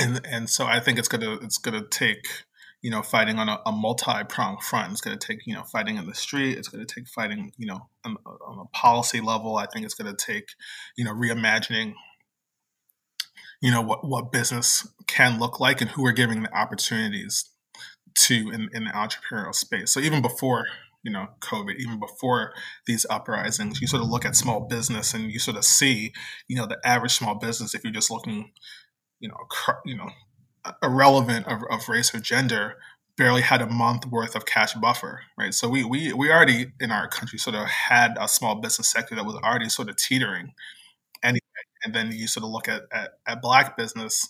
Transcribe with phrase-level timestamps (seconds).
[0.00, 2.26] and and so I think it's gonna it's gonna take
[2.82, 4.92] you know fighting on a, a multi-pronged front.
[4.92, 6.58] It's gonna take you know fighting in the street.
[6.58, 9.56] It's gonna take fighting you know on, on a policy level.
[9.56, 10.48] I think it's gonna take
[10.96, 11.94] you know reimagining
[13.60, 17.44] you know what what business can look like and who we're giving the opportunities
[18.14, 19.90] to in, in the entrepreneurial space.
[19.90, 20.66] So even before
[21.02, 22.52] you know COVID, even before
[22.86, 26.12] these uprisings, you sort of look at small business and you sort of see
[26.46, 28.52] you know the average small business if you're just looking
[29.20, 29.36] you know
[29.84, 30.10] you know
[30.82, 32.76] irrelevant of, of race or gender
[33.16, 35.52] barely had a month worth of cash buffer, right?
[35.52, 39.14] So we we we already in our country sort of had a small business sector
[39.16, 40.52] that was already sort of teetering
[41.22, 41.40] anyway.
[41.84, 44.28] And then you sort of look at at, at black business,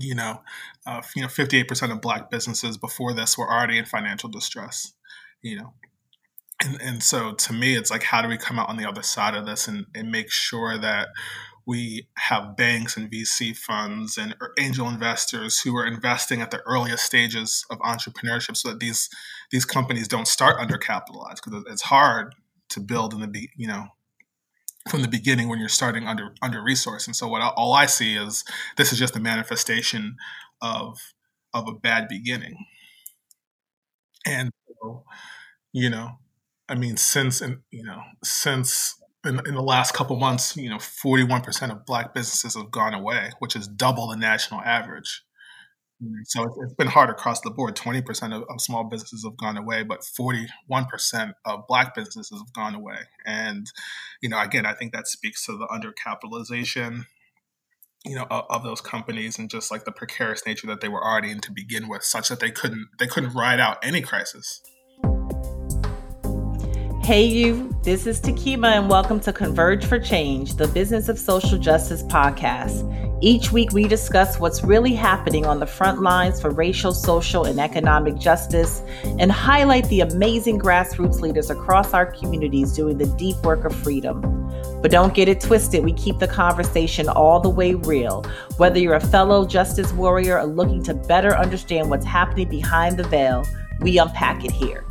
[0.00, 0.42] you know,
[0.86, 4.28] uh, you know, fifty eight percent of black businesses before this were already in financial
[4.28, 4.92] distress,
[5.42, 5.72] you know.
[6.64, 9.02] And, and so to me, it's like, how do we come out on the other
[9.02, 11.08] side of this and, and make sure that
[11.66, 16.60] we have banks and VC funds and er, angel investors who are investing at the
[16.66, 19.08] earliest stages of entrepreneurship so that these
[19.50, 22.34] these companies don't start undercapitalized because it's hard
[22.70, 23.86] to build in the be you know
[24.88, 27.06] from the beginning when you're starting under under resourced.
[27.06, 28.44] And so what I, all I see is
[28.76, 30.16] this is just a manifestation
[30.60, 30.98] of
[31.54, 32.66] of a bad beginning.
[34.26, 34.50] And
[35.72, 36.18] you know
[36.68, 40.76] I mean since and you know since in, in the last couple months, you know,
[40.76, 45.22] 41% of black businesses have gone away, which is double the national average.
[46.24, 47.76] So it's been hard across the board.
[47.76, 50.48] 20% of, of small businesses have gone away, but 41%
[51.44, 52.98] of black businesses have gone away.
[53.24, 53.66] And,
[54.20, 57.04] you know, again, I think that speaks to the undercapitalization,
[58.04, 61.02] you know, of, of those companies and just like the precarious nature that they were
[61.02, 64.60] already in to begin with, such that they couldn't they couldn't ride out any crisis.
[67.04, 71.58] Hey, you, this is Takima, and welcome to Converge for Change, the Business of Social
[71.58, 72.82] Justice podcast.
[73.20, 77.60] Each week, we discuss what's really happening on the front lines for racial, social, and
[77.60, 78.80] economic justice
[79.18, 84.22] and highlight the amazing grassroots leaders across our communities doing the deep work of freedom.
[84.80, 88.24] But don't get it twisted, we keep the conversation all the way real.
[88.56, 93.04] Whether you're a fellow justice warrior or looking to better understand what's happening behind the
[93.04, 93.44] veil,
[93.80, 94.86] we unpack it here.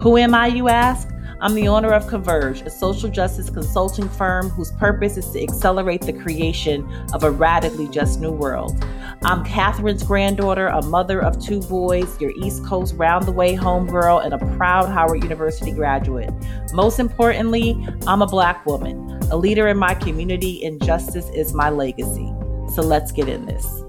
[0.00, 1.08] Who am I, you ask?
[1.42, 6.02] I'm the owner of Converge, a social justice consulting firm whose purpose is to accelerate
[6.02, 8.80] the creation of a radically just new world.
[9.24, 14.24] I'm Catherine's granddaughter, a mother of two boys, your East Coast round the way homegirl,
[14.24, 16.30] and a proud Howard University graduate.
[16.74, 21.70] Most importantly, I'm a Black woman, a leader in my community, and justice is my
[21.70, 22.32] legacy.
[22.72, 23.81] So let's get in this.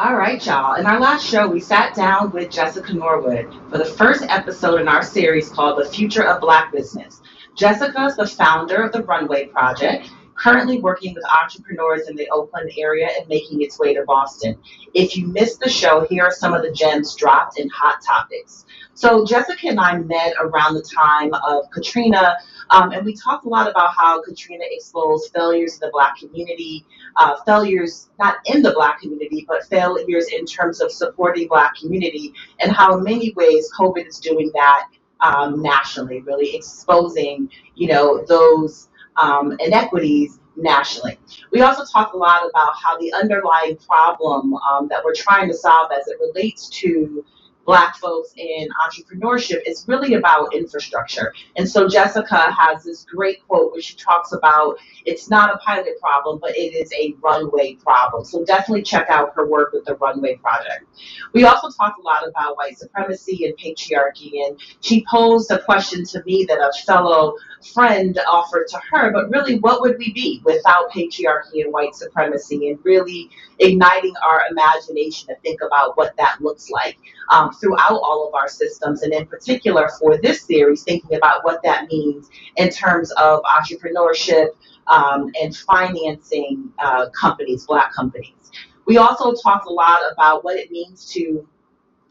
[0.00, 0.76] All right, y'all.
[0.76, 4.88] In our last show, we sat down with Jessica Norwood for the first episode in
[4.88, 7.20] our series called The Future of Black Business.
[7.54, 12.70] Jessica is the founder of the Runway Project, currently working with entrepreneurs in the Oakland
[12.78, 14.56] area and making its way to Boston.
[14.94, 18.64] If you missed the show, here are some of the gems dropped in Hot Topics.
[18.94, 22.38] So, Jessica and I met around the time of Katrina
[22.70, 26.84] um, and we talked a lot about how Katrina exposed failures in the Black community,
[27.16, 32.32] uh, failures not in the Black community, but failures in terms of supporting Black community,
[32.60, 34.88] and how in many ways COVID is doing that
[35.20, 41.18] um, nationally, really exposing, you know, those um, inequities nationally.
[41.52, 45.54] We also talk a lot about how the underlying problem um, that we're trying to
[45.54, 47.24] solve as it relates to
[47.70, 51.32] Black folks in entrepreneurship is really about infrastructure.
[51.56, 54.76] And so Jessica has this great quote where she talks about
[55.06, 58.24] it's not a pilot problem, but it is a runway problem.
[58.24, 60.84] So definitely check out her work with the Runway Project.
[61.32, 66.04] We also talked a lot about white supremacy and patriarchy, and she posed a question
[66.06, 67.36] to me that a fellow
[67.72, 72.70] friend offered to her, but really, what would we be without patriarchy and white supremacy,
[72.70, 76.98] and really igniting our imagination to think about what that looks like
[77.30, 81.62] um, throughout all of our systems, and in particular for this series, thinking about what
[81.62, 84.48] that means in terms of entrepreneurship
[84.88, 88.50] um, and financing uh, companies, Black companies.
[88.86, 91.46] We also talked a lot about what it means to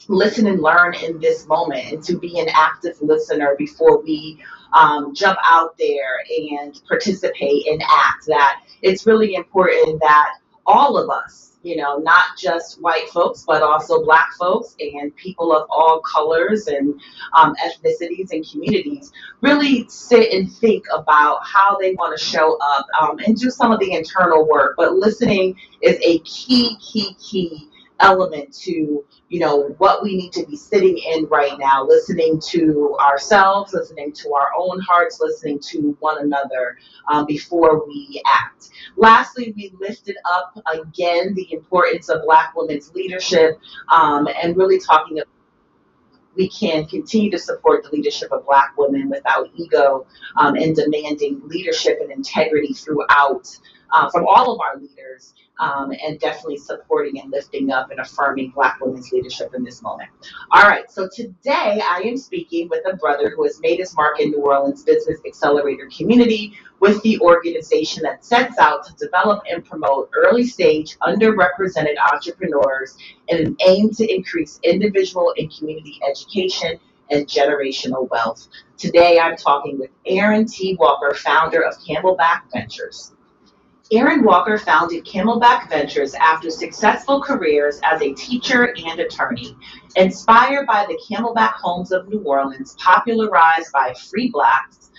[0.07, 4.41] listen and learn in this moment and to be an active listener before we
[4.73, 8.25] um, jump out there and participate and act.
[8.27, 10.35] That it's really important that
[10.65, 15.55] all of us, you know, not just white folks, but also black folks and people
[15.55, 16.99] of all colors and
[17.35, 19.11] um, ethnicities and communities
[19.41, 23.71] really sit and think about how they want to show up um, and do some
[23.71, 24.75] of the internal work.
[24.77, 27.68] But listening is a key, key, key
[27.99, 32.95] element to you know what we need to be sitting in right now listening to
[32.99, 36.77] ourselves listening to our own hearts listening to one another
[37.09, 38.69] um, before we act.
[38.95, 43.59] Lastly we lifted up again the importance of black women's leadership
[43.91, 45.27] um, and really talking about
[46.35, 50.05] we can continue to support the leadership of Black women without ego
[50.37, 53.57] um, and demanding leadership and integrity throughout
[53.91, 58.51] uh, from all of our leaders um, and definitely supporting and lifting up and affirming
[58.51, 60.09] Black women's leadership in this moment.
[60.51, 64.19] All right, so today I am speaking with a brother who has made his mark
[64.19, 69.65] in New Orleans Business Accelerator community with the organization that sets out to develop and
[69.65, 72.97] promote early stage underrepresented entrepreneurs
[73.27, 76.79] in an aim to increase individual and community education
[77.11, 78.47] and generational wealth.
[78.77, 80.77] Today I'm talking with Aaron T.
[80.79, 83.13] Walker, founder of Camelback Ventures.
[83.91, 89.57] Aaron Walker founded Camelback Ventures after successful careers as a teacher and attorney.
[89.95, 94.91] Inspired by the Camelback homes of New Orleans, popularized by free blacks,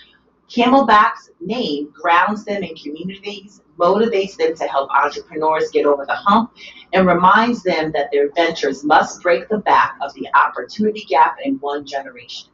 [0.49, 6.51] Camelback's name grounds them in communities, motivates them to help entrepreneurs get over the hump,
[6.91, 11.55] and reminds them that their ventures must break the back of the opportunity gap in
[11.59, 12.49] one generation.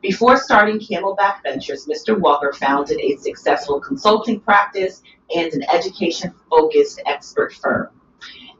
[0.00, 2.16] Before starting Camelback Ventures, Mr.
[2.16, 5.02] Walker founded a successful consulting practice
[5.34, 7.88] and an education focused expert firm.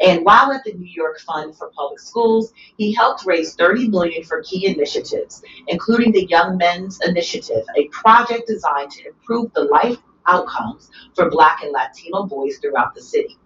[0.00, 4.24] And while at the New York Fund for Public Schools, he helped raise 30 million
[4.24, 9.96] for key initiatives, including the Young Men's Initiative, a project designed to improve the life
[10.26, 13.38] outcomes for Black and Latino boys throughout the city.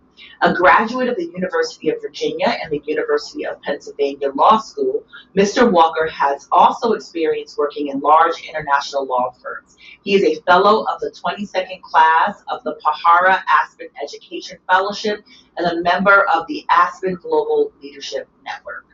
[0.42, 5.04] A graduate of the University of Virginia and the University of Pennsylvania Law School,
[5.36, 5.70] Mr.
[5.70, 9.76] Walker has also experience working in large international law firms.
[10.02, 15.24] He is a fellow of the 22nd class of the Pahara Aspen Education Fellowship
[15.56, 18.86] and a member of the Aspen Global Leadership Network.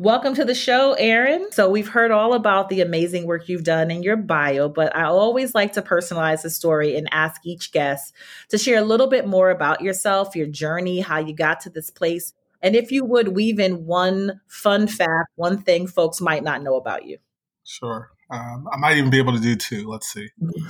[0.00, 1.50] Welcome to the show, Aaron.
[1.50, 5.06] So, we've heard all about the amazing work you've done in your bio, but I
[5.06, 8.14] always like to personalize the story and ask each guest
[8.50, 11.90] to share a little bit more about yourself, your journey, how you got to this
[11.90, 16.62] place, and if you would weave in one fun fact, one thing folks might not
[16.62, 17.18] know about you.
[17.64, 18.12] Sure.
[18.30, 19.88] Um, I might even be able to do two.
[19.88, 20.28] Let's see.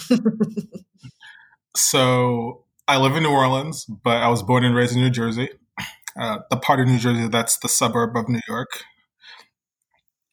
[1.77, 5.51] so, I live in New Orleans, but I was born and raised in New Jersey,
[6.19, 8.85] uh, the part of New Jersey that's the suburb of New York.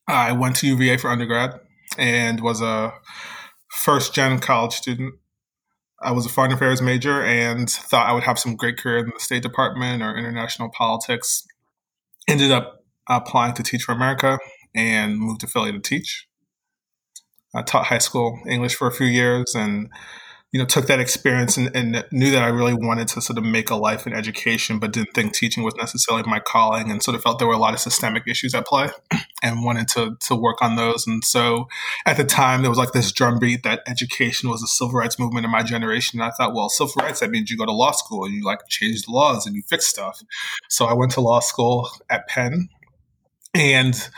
[0.07, 1.59] I went to UVA for undergrad
[1.97, 2.93] and was a
[3.69, 5.15] first gen college student.
[6.01, 9.11] I was a foreign affairs major and thought I would have some great career in
[9.13, 11.45] the State Department or international politics.
[12.27, 14.37] Ended up applying to Teach for America
[14.75, 16.27] and moved to Philly to teach.
[17.55, 19.89] I taught high school English for a few years and
[20.55, 23.43] you know, took that experience and, and, knew that I really wanted to sort of
[23.43, 27.13] make a life in education, but didn't think teaching was necessarily my calling, and sort
[27.13, 28.87] of felt there were a lot of systemic issues at play,
[29.43, 31.05] and wanted to to work on those.
[31.07, 31.67] And so,
[32.05, 35.43] at the time, there was like this drumbeat that education was a civil rights movement
[35.43, 36.21] in my generation.
[36.21, 38.45] And I thought, well, civil rights that means you go to law school and you
[38.45, 40.21] like change the laws and you fix stuff.
[40.69, 42.69] So I went to law school at Penn,
[43.53, 44.09] and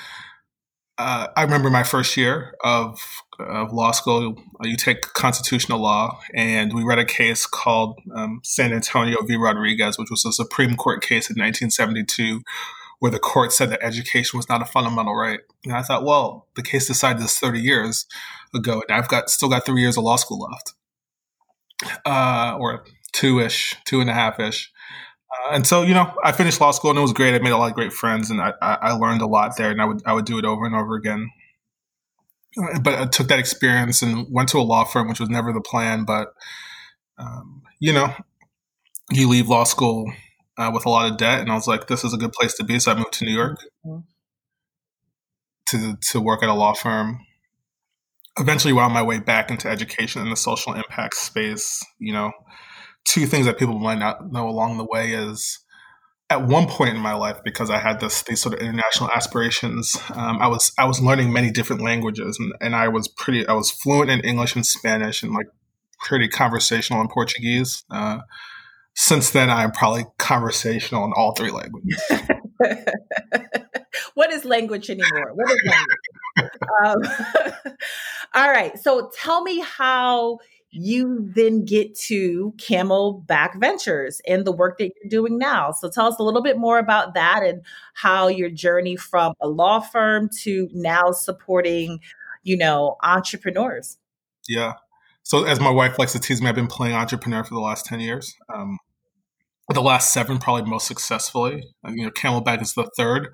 [1.00, 3.00] uh, I remember my first year of,
[3.39, 4.36] of law school.
[4.63, 9.36] Uh, you take constitutional law, and we read a case called um, San Antonio v.
[9.36, 12.42] Rodriguez, which was a Supreme Court case in 1972,
[13.00, 15.39] where the court said that education was not a fundamental right.
[15.63, 18.06] And I thought, well, the case decided this 30 years
[18.54, 20.74] ago, and I've got still got three years of law school left,
[22.06, 24.72] uh, or two ish, two and a half ish.
[25.31, 27.35] Uh, and so, you know, I finished law school and it was great.
[27.35, 29.81] I made a lot of great friends and I, I learned a lot there and
[29.81, 31.30] I would, I would do it over and over again.
[32.81, 35.61] But I took that experience and went to a law firm, which was never the
[35.61, 36.06] plan.
[36.06, 36.33] But,
[37.18, 38.14] um, you know,
[39.11, 40.11] you leave law school
[40.57, 41.40] uh, with a lot of debt.
[41.40, 42.80] And I was like, this is a good place to be.
[42.80, 43.99] So I moved to New York mm-hmm.
[45.69, 47.19] to, to work at a law firm.
[48.40, 52.31] Eventually wound my way back into education in the social impact space, you know,
[53.06, 55.59] two things that people might not know along the way is
[56.30, 59.96] at one point in my life because I had this these sort of international aspirations.
[60.14, 63.54] Um, I was I was learning many different languages and, and I was pretty I
[63.54, 65.48] was fluent in English and Spanish and like
[66.00, 67.84] pretty conversational in Portuguese.
[67.90, 68.19] Uh,
[69.00, 72.02] since then, I'm probably conversational in all three languages.
[74.16, 75.34] what is language anymore?
[75.36, 76.52] What is language?
[77.66, 77.74] um,
[78.34, 78.78] all right.
[78.80, 80.40] So tell me how
[80.71, 85.71] you then get to Camelback Ventures and the work that you're doing now.
[85.71, 87.62] So tell us a little bit more about that and
[87.94, 92.00] how your journey from a law firm to now supporting,
[92.44, 93.97] you know, entrepreneurs.
[94.47, 94.74] Yeah.
[95.24, 97.86] So as my wife likes to tease me, I've been playing entrepreneur for the last
[97.86, 98.36] 10 years.
[98.54, 98.78] Um,
[99.74, 101.64] the last seven probably most successfully.
[101.88, 103.30] You know, Camelback is the third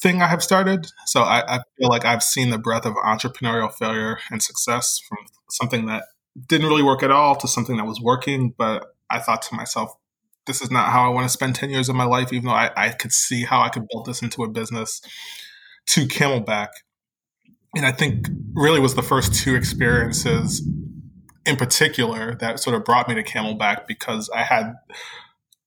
[0.00, 0.88] thing I have started.
[1.06, 5.18] So I, I, feel like I've seen the breadth of entrepreneurial failure and success from
[5.48, 6.04] something that
[6.48, 8.54] didn't really work at all to something that was working.
[8.56, 9.94] But I thought to myself,
[10.46, 12.54] this is not how I want to spend 10 years of my life, even though
[12.54, 15.00] I, I could see how I could build this into a business
[15.88, 16.68] to Camelback.
[17.76, 20.66] And I think really was the first two experiences
[21.44, 24.74] in particular that sort of brought me to Camelback because I had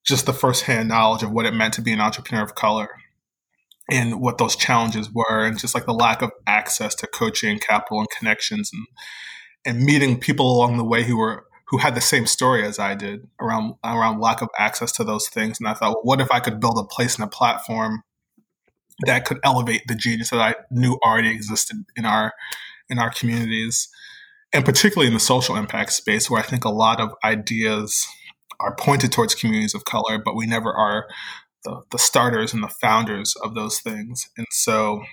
[0.05, 2.89] just the firsthand knowledge of what it meant to be an entrepreneur of color
[3.89, 8.00] and what those challenges were and just like the lack of access to coaching capital
[8.00, 8.86] and connections and
[9.65, 12.95] and meeting people along the way who were who had the same story as I
[12.95, 16.31] did around around lack of access to those things and I thought well, what if
[16.31, 18.03] I could build a place and a platform
[19.05, 22.34] that could elevate the genius that I knew already existed in our
[22.89, 23.89] in our communities
[24.53, 28.05] and particularly in the social impact space where I think a lot of ideas
[28.60, 31.07] are pointed towards communities of color but we never are
[31.65, 34.29] the, the starters and the founders of those things.
[34.38, 35.03] And so,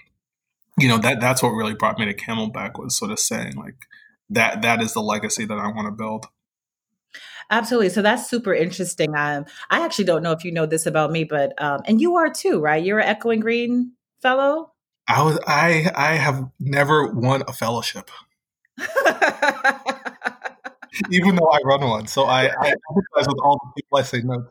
[0.79, 3.75] you know, that that's what really brought me to Camelback was sort of saying like
[4.33, 6.27] that that is the legacy that I want to build.
[7.51, 7.91] Absolutely.
[7.91, 9.15] So that's super interesting.
[9.17, 12.17] Um, I actually don't know if you know this about me, but um, and you
[12.17, 12.83] are too, right?
[12.83, 14.73] You're an Echoing Green fellow.
[15.09, 15.39] I was.
[15.47, 18.11] I I have never won a fellowship,
[21.11, 22.07] even though I run one.
[22.07, 24.47] So I, I empathize with all the people I say no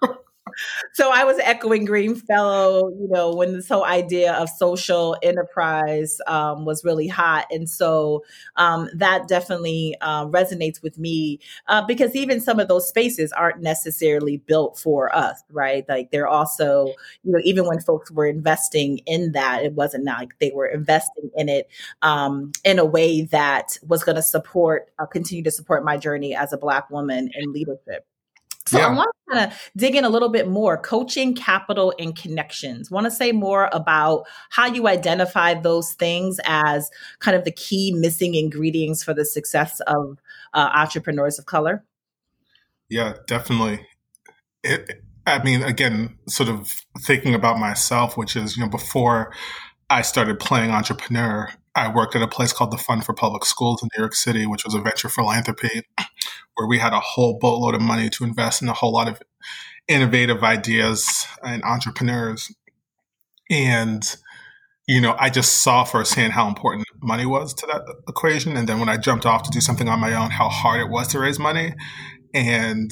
[0.00, 0.18] to
[0.92, 6.20] so I was echoing Green Fellow, you know, when this whole idea of social enterprise
[6.26, 7.46] um, was really hot.
[7.50, 8.24] And so
[8.56, 13.62] um, that definitely uh, resonates with me uh, because even some of those spaces aren't
[13.62, 15.84] necessarily built for us, right?
[15.88, 16.86] Like they're also,
[17.22, 21.30] you know, even when folks were investing in that, it wasn't like they were investing
[21.36, 21.68] in it
[22.02, 26.34] um, in a way that was going to support, uh, continue to support my journey
[26.34, 28.06] as a Black woman in leadership.
[28.66, 28.86] So yeah.
[28.86, 32.90] I want to kind of dig in a little bit more coaching, capital, and connections.
[32.90, 37.92] Want to say more about how you identify those things as kind of the key
[37.92, 40.18] missing ingredients for the success of
[40.54, 41.84] uh, entrepreneurs of color?
[42.88, 43.86] Yeah, definitely.
[44.62, 49.32] It, I mean, again, sort of thinking about myself, which is, you know, before
[49.88, 53.82] I started playing entrepreneur, I worked at a place called the Fund for Public Schools
[53.82, 55.82] in New York City, which was a venture philanthropy
[56.54, 59.20] where we had a whole boatload of money to invest in a whole lot of
[59.88, 62.54] innovative ideas and entrepreneurs.
[63.50, 64.02] And,
[64.86, 68.56] you know, I just saw firsthand how important money was to that equation.
[68.56, 70.90] And then when I jumped off to do something on my own, how hard it
[70.90, 71.74] was to raise money.
[72.34, 72.90] And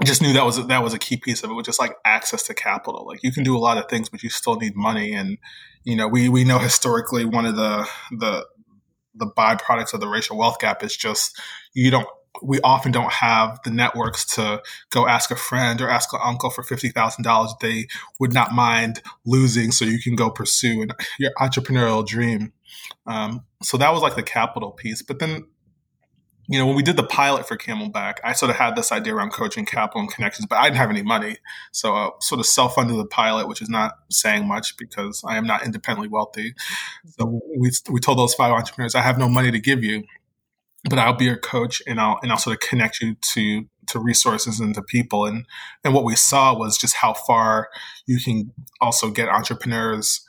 [0.00, 1.96] I just knew that was that was a key piece of it, was just like
[2.04, 3.04] access to capital.
[3.06, 5.12] Like you can do a lot of things, but you still need money.
[5.12, 5.38] And
[5.82, 8.46] you know, we we know historically one of the the
[9.18, 11.38] the byproducts of the racial wealth gap is just
[11.74, 12.08] you don't
[12.42, 16.50] we often don't have the networks to go ask a friend or ask an uncle
[16.50, 17.86] for fifty thousand dollars they
[18.20, 20.86] would not mind losing, so you can go pursue
[21.18, 22.52] your entrepreneurial dream.
[23.06, 25.02] Um, so that was like the capital piece.
[25.02, 25.46] But then
[26.50, 29.14] you know, when we did the pilot for Camelback, I sort of had this idea
[29.14, 31.36] around coaching, capital, and connections, but I didn't have any money.
[31.72, 35.22] So uh, I sort of self funded the pilot, which is not saying much because
[35.26, 36.54] I am not independently wealthy.
[37.18, 40.04] So we, we told those five entrepreneurs, I have no money to give you,
[40.88, 43.98] but I'll be your coach and I'll, and I'll sort of connect you to, to
[43.98, 45.26] resources and to people.
[45.26, 45.44] And,
[45.84, 47.68] and what we saw was just how far
[48.06, 50.24] you can also get entrepreneurs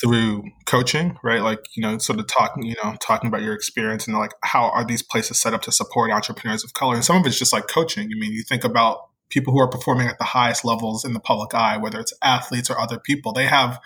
[0.00, 1.42] through coaching, right?
[1.42, 4.70] Like, you know, sort of talking, you know, talking about your experience and like how
[4.70, 6.94] are these places set up to support entrepreneurs of color?
[6.94, 8.04] And some of it's just like coaching.
[8.04, 11.20] I mean, you think about people who are performing at the highest levels in the
[11.20, 13.80] public eye, whether it's athletes or other people, they have,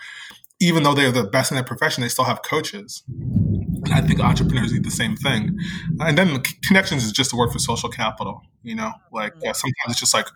[0.59, 3.03] even though they're the best in their profession, they still have coaches.
[3.07, 5.57] And I think entrepreneurs need the same thing.
[5.99, 9.45] And then connections is just a word for social capital, you know, like mm-hmm.
[9.45, 10.27] yeah, sometimes it's just like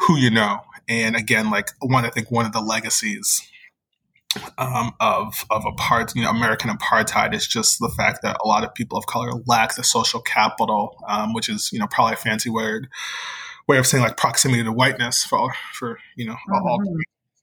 [0.00, 0.60] who you know.
[0.88, 3.48] And again, like one, I think one of the legacies
[4.58, 8.64] um, of of apart, you know, American apartheid is just the fact that a lot
[8.64, 12.16] of people of color lack the social capital, um, which is you know probably a
[12.16, 12.88] fancy word
[13.68, 16.66] way of saying like proximity to whiteness for for you know mm-hmm.
[16.66, 16.80] all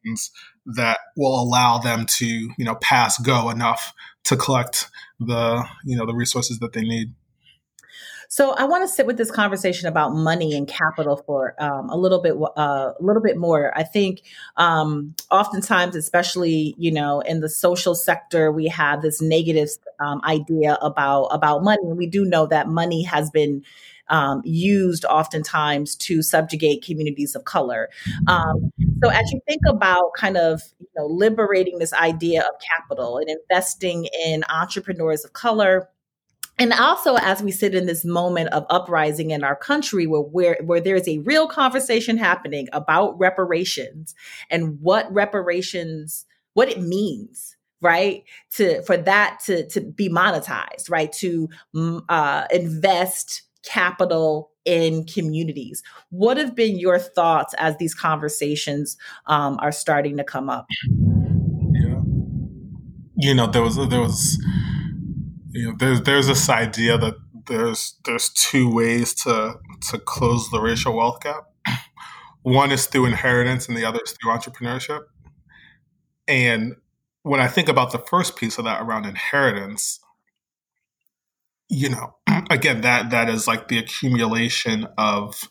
[0.04, 0.32] reasons
[0.66, 6.06] that will allow them to you know pass go enough to collect the you know
[6.06, 7.14] the resources that they need.
[8.30, 11.98] So I want to sit with this conversation about money and capital for um, a
[11.98, 13.72] little bit, uh, a little bit more.
[13.78, 14.22] I think
[14.58, 20.78] um, oftentimes, especially you know in the social sector, we have this negative um, idea
[20.82, 21.82] about about money.
[21.84, 23.64] We do know that money has been
[24.10, 27.90] um, used oftentimes to subjugate communities of color.
[28.28, 28.72] Um,
[29.04, 33.30] so as you think about kind of you know liberating this idea of capital and
[33.30, 35.90] investing in entrepreneurs of color
[36.60, 40.58] and also as we sit in this moment of uprising in our country where, where
[40.64, 44.14] where there's a real conversation happening about reparations
[44.50, 51.12] and what reparations what it means right to for that to to be monetized right
[51.12, 55.84] to mm, uh, invest capital in communities.
[56.10, 60.68] What have been your thoughts as these conversations um, are starting to come up?
[61.74, 62.02] Yeah.
[63.16, 64.38] You know there was there was
[65.54, 67.16] you know there's there's this idea that
[67.48, 69.56] there's there's two ways to
[69.90, 71.50] to close the racial wealth gap
[72.42, 75.02] one is through inheritance and the other is through entrepreneurship
[76.28, 76.76] and
[77.24, 80.00] when I think about the first piece of that around inheritance,
[81.70, 82.16] you know,
[82.50, 85.50] again, that that is like the accumulation of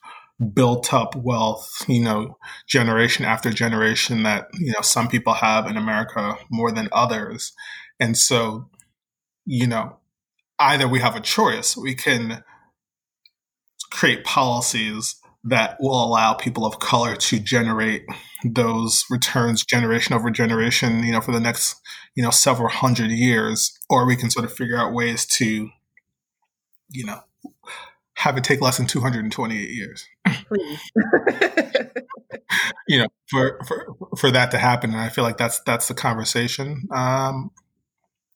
[0.55, 5.77] built up wealth, you know, generation after generation that, you know, some people have in
[5.77, 7.53] America more than others.
[8.01, 8.69] And so,
[9.45, 9.97] you know,
[10.59, 12.45] either we have a choice, we can
[13.91, 18.05] create policies that will allow people of color to generate
[18.45, 21.81] those returns generation over generation, you know, for the next,
[22.15, 25.69] you know, several hundred years, or we can sort of figure out ways to,
[26.91, 27.21] you know,
[28.15, 30.07] have it take less than 228 years.
[32.87, 35.95] you know, for, for for that to happen, and I feel like that's that's the
[35.95, 36.87] conversation.
[36.93, 37.51] Um,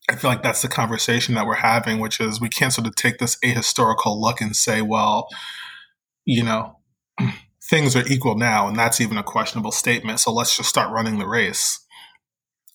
[0.08, 2.94] I feel like that's the conversation that we're having, which is we can't sort of
[2.94, 5.28] take this ahistorical look and say, well,
[6.24, 6.78] you know,
[7.62, 10.20] things are equal now, and that's even a questionable statement.
[10.20, 11.80] So let's just start running the race.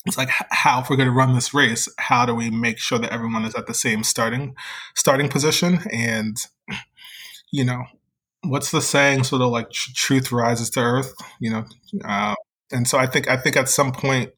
[0.06, 2.98] It's like how if we're going to run this race, how do we make sure
[2.98, 4.56] that everyone is at the same starting
[4.96, 5.80] starting position?
[5.92, 6.38] And
[7.52, 7.84] you know,
[8.44, 9.26] what's the saying?
[9.26, 11.14] Sort of like truth rises to earth.
[11.40, 11.66] You know,
[12.04, 12.36] uh,
[12.72, 14.32] and so I think I think at some point,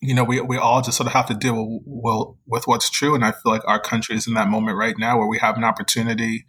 [0.00, 3.14] you know, we we all just sort of have to deal with, with what's true.
[3.14, 5.56] And I feel like our country is in that moment right now where we have
[5.56, 6.44] an opportunity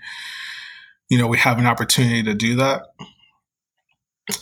[1.09, 2.83] you know, we have an opportunity to do that.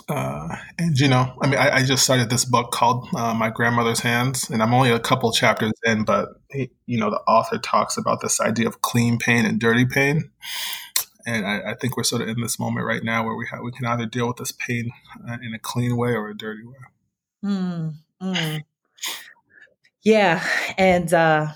[0.09, 3.51] Uh, and you know, I mean, I, I, just started this book called uh, "My
[3.51, 7.95] Grandmother's Hands," and I'm only a couple chapters in, but you know, the author talks
[7.95, 10.31] about this idea of clean pain and dirty pain,
[11.27, 13.59] and I, I think we're sort of in this moment right now where we have
[13.62, 14.89] we can either deal with this pain
[15.29, 17.51] uh, in a clean way or a dirty way.
[17.51, 18.63] Mm, mm.
[20.03, 20.44] Yeah,
[20.77, 21.48] and uh,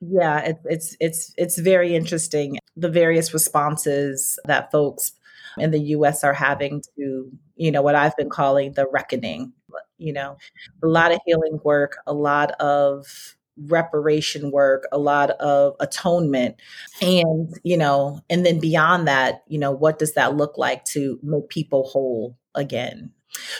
[0.00, 5.12] yeah, it's it's it's it's very interesting the various responses that folks
[5.58, 9.52] in the US are having to, you know, what I've been calling the reckoning,
[9.98, 10.36] you know,
[10.84, 13.36] a lot of healing work, a lot of
[13.66, 16.54] reparation work, a lot of atonement.
[17.02, 21.18] And, you know, and then beyond that, you know, what does that look like to
[21.24, 23.10] make people whole again?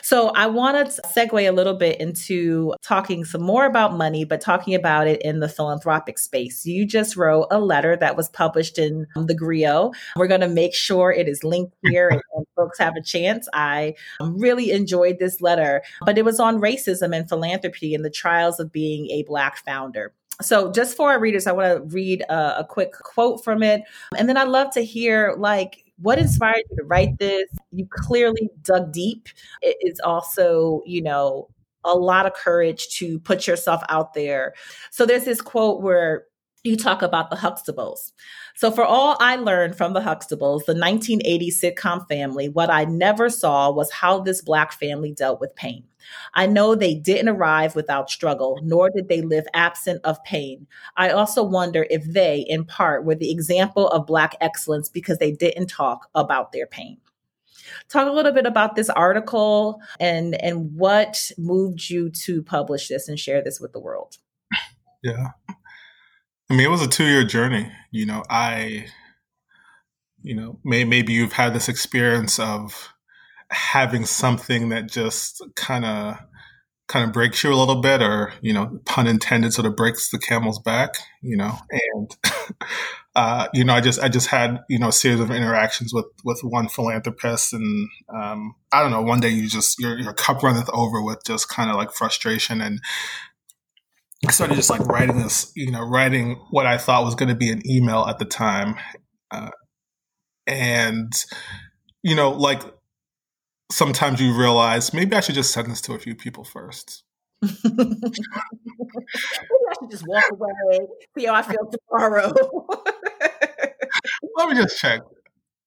[0.03, 4.41] So I want to segue a little bit into talking some more about money, but
[4.41, 6.67] talking about it in the philanthropic space.
[6.67, 9.93] You just wrote a letter that was published in the Grio.
[10.17, 13.49] We're going to make sure it is linked here and, and folks have a chance.
[13.53, 18.11] I um, really enjoyed this letter, but it was on racism and philanthropy and the
[18.11, 20.15] trials of being a Black founder.
[20.41, 23.83] So, just for our readers, I want to read a, a quick quote from it.
[24.17, 27.49] And then I'd love to hear, like, what inspired you to write this?
[27.71, 29.29] You clearly dug deep.
[29.63, 31.49] It is also, you know,
[31.85, 34.55] a lot of courage to put yourself out there.
[34.91, 36.25] So there's this quote where
[36.65, 38.13] you talk about the Huxtables.
[38.59, 43.31] So, for all I learned from the Huxtables, the 1980 sitcom family, what I never
[43.31, 45.85] saw was how this Black family dealt with pain.
[46.35, 50.67] I know they didn't arrive without struggle, nor did they live absent of pain.
[50.97, 55.31] I also wonder if they, in part, were the example of Black excellence because they
[55.31, 56.99] didn't talk about their pain.
[57.89, 63.07] Talk a little bit about this article and and what moved you to publish this
[63.07, 64.19] and share this with the world.
[65.05, 65.29] Yeah.
[66.51, 67.71] I mean, it was a two year journey.
[67.91, 68.87] You know, I,
[70.23, 72.89] you know, may, maybe you've had this experience of
[73.51, 76.19] having something that just kind of
[76.89, 80.11] kind of breaks you a little bit or you know pun intended sort of breaks
[80.11, 82.17] the camel's back you know and
[83.15, 86.07] uh, you know i just i just had you know a series of interactions with
[86.25, 90.43] with one philanthropist and um, i don't know one day you just your, your cup
[90.43, 92.81] runneth over with just kind of like frustration and
[94.29, 97.35] I started just like writing this, you know, writing what I thought was going to
[97.35, 98.75] be an email at the time.
[99.31, 99.49] Uh,
[100.47, 101.11] and,
[102.03, 102.61] you know, like
[103.73, 107.05] sometimes you realize maybe I should just send this to a few people first.
[107.41, 107.79] maybe I
[109.81, 110.81] should just walk away,
[111.17, 112.31] see how I feel tomorrow.
[114.37, 115.01] Let me just check.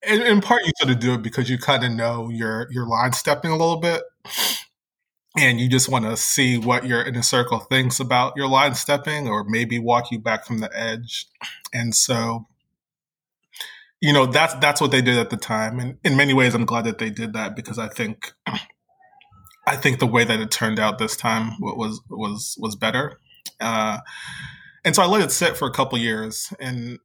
[0.08, 2.88] In, in, part, you sort of do it because you kind of know you're you're
[2.88, 4.04] line stepping a little bit.
[5.38, 9.28] And you just want to see what your inner circle thinks about your line stepping
[9.28, 11.26] or maybe walk you back from the edge.
[11.74, 12.48] And so,
[14.02, 15.80] you know, that's that's what they did at the time.
[15.80, 18.34] And in many ways I'm glad that they did that because I think
[19.66, 23.20] I think the way that it turned out this time was was was better.
[23.60, 24.00] Uh,
[24.84, 26.52] and so I let it sit for a couple years.
[26.60, 27.00] And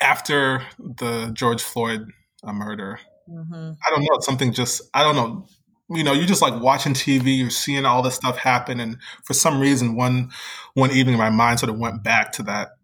[0.00, 2.02] after the George Floyd
[2.44, 3.54] uh, murder, mm-hmm.
[3.54, 5.48] I don't know, something just I don't know
[5.90, 9.34] you know, you're just like watching TV, you're seeing all this stuff happen, and for
[9.34, 10.30] some reason, one
[10.74, 12.76] one evening, my mind sort of went back to that,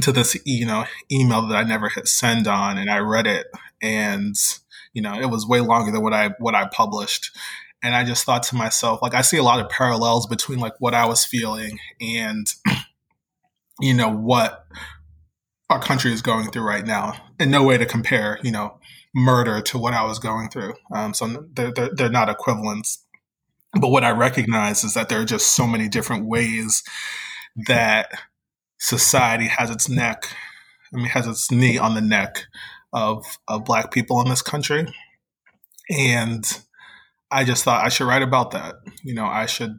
[0.00, 3.46] to this, you know, email that I never hit send on, and I read it,
[3.82, 4.34] and
[4.94, 7.30] you know, it was way longer than what I what I published,
[7.82, 10.74] and I just thought to myself, like, I see a lot of parallels between like
[10.80, 12.46] what I was feeling and,
[13.80, 14.66] you know, what
[15.86, 18.78] country is going through right now, and no way to compare, you know
[19.16, 20.74] murder to what I was going through.
[20.94, 23.02] Um, so they're, they're, they're not equivalents.
[23.72, 26.82] But what I recognize is that there are just so many different ways
[27.66, 28.10] that
[28.78, 30.24] society has its neck,
[30.92, 32.44] I mean, has its knee on the neck
[32.92, 34.86] of, of Black people in this country.
[35.90, 36.44] And
[37.30, 38.74] I just thought I should write about that.
[39.02, 39.78] You know, I should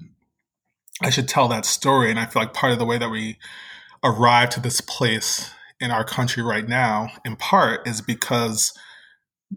[1.00, 2.10] I should tell that story.
[2.10, 3.38] And I feel like part of the way that we
[4.04, 8.74] arrive to this place in our country right now, in part, is because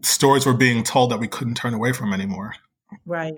[0.02, 2.54] stories were being told that we couldn't turn away from anymore.
[3.06, 3.35] Right.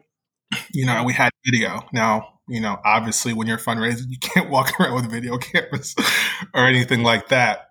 [0.73, 1.83] You know, we had video.
[1.93, 5.95] Now, you know, obviously when you're fundraising, you can't walk around with video cameras
[6.55, 7.69] or anything like that.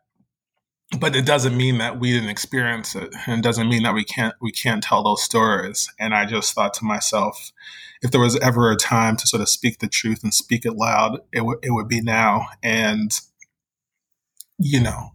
[1.00, 3.14] But it doesn't mean that we didn't experience it.
[3.26, 5.90] And it doesn't mean that we can't we can't tell those stories.
[5.98, 7.54] And I just thought to myself,
[8.02, 10.74] if there was ever a time to sort of speak the truth and speak it
[10.74, 12.48] loud, it, w- it would be now.
[12.62, 13.18] And,
[14.62, 15.12] you know,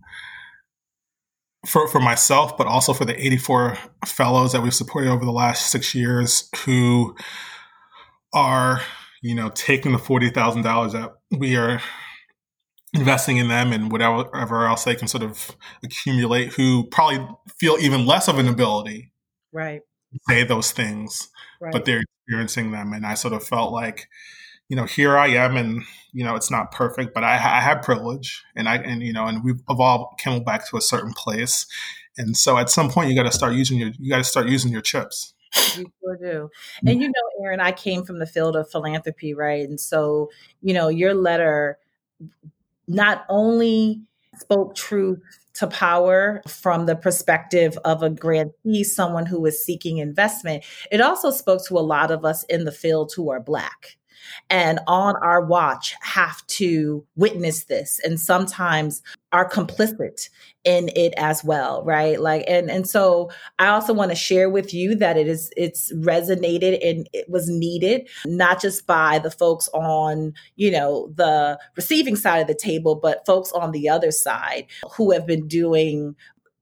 [1.66, 5.70] for, for myself, but also for the 84 fellows that we've supported over the last
[5.70, 7.16] six years who
[8.32, 8.80] are,
[9.22, 11.80] you know, taking the $40,000 that we are
[12.92, 17.26] investing in them and whatever else they can sort of accumulate who probably
[17.58, 19.12] feel even less of an ability
[19.52, 19.82] right
[20.28, 21.28] say those things
[21.60, 21.72] right.
[21.72, 24.08] but they're experiencing them and i sort of felt like
[24.68, 27.82] you know, here I am, and you know, it's not perfect, but I, I have
[27.82, 31.66] privilege, and I and you know, and we've evolved Camelback to a certain place,
[32.18, 34.48] and so at some point, you got to start using your you got to start
[34.48, 35.34] using your chips.
[35.76, 36.50] You sure do.
[36.86, 39.66] And you know, Aaron, I came from the field of philanthropy, right?
[39.66, 41.78] And so, you know, your letter
[42.88, 44.02] not only
[44.34, 45.22] spoke truth
[45.54, 51.30] to power from the perspective of a grantee, someone who is seeking investment, it also
[51.30, 53.96] spoke to a lot of us in the field who are Black
[54.50, 58.00] and on our watch have to witness this.
[58.04, 60.30] And sometimes are complicit
[60.64, 62.20] in it as well right?
[62.20, 65.92] Like and and so i also want to share with you that it is it's
[65.94, 72.16] resonated and it was needed not just by the folks on you know the receiving
[72.16, 76.14] side of the table but folks on the other side who have been doing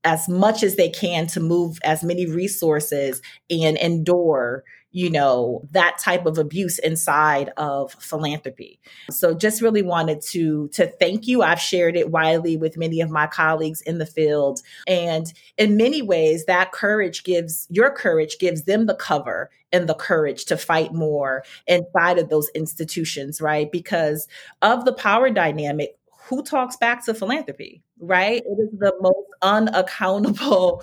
[0.05, 5.98] as much as they can to move as many resources and endure you know, that
[5.98, 8.78] type of abuse inside of philanthropy.
[9.11, 11.42] So just really wanted to to thank you.
[11.42, 14.61] I've shared it widely with many of my colleagues in the field.
[14.87, 19.94] And in many ways, that courage gives your courage gives them the cover and the
[19.94, 23.72] courage to fight more inside of those institutions, right?
[23.72, 24.28] Because
[24.62, 25.96] of the power dynamic,
[26.28, 28.42] who talks back to philanthropy, right?
[28.46, 30.83] It is the most unaccountable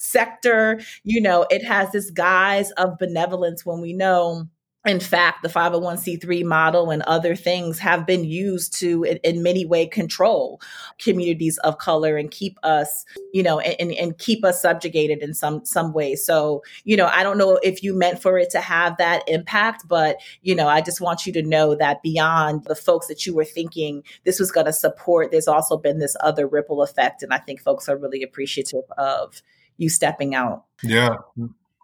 [0.00, 0.80] sector.
[1.04, 4.48] You know, it has this guise of benevolence when we know
[4.86, 9.66] in fact, the 501c3 model and other things have been used to, in, in, many
[9.66, 10.58] way, control
[10.98, 15.62] communities of color and keep us, you know, and, and keep us subjugated in some
[15.66, 16.16] some way.
[16.16, 19.86] So, you know, I don't know if you meant for it to have that impact,
[19.86, 23.34] but you know, I just want you to know that beyond the folks that you
[23.34, 27.34] were thinking this was going to support, there's also been this other ripple effect, and
[27.34, 29.42] I think folks are really appreciative of
[29.80, 30.64] you stepping out.
[30.82, 31.16] Yeah,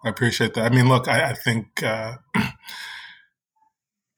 [0.05, 0.71] I appreciate that.
[0.71, 2.17] I mean, look, I, I think, uh,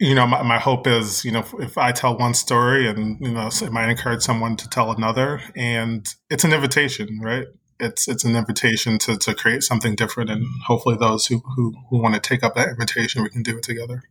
[0.00, 3.18] you know, my, my, hope is, you know, if, if, I tell one story and,
[3.24, 5.40] you know, it might encourage someone to tell another.
[5.54, 7.46] And it's an invitation, right?
[7.80, 10.30] It's it's an invitation to, to create something different.
[10.30, 13.56] And hopefully those who, who, who want to take up that invitation, we can do
[13.58, 14.02] it together.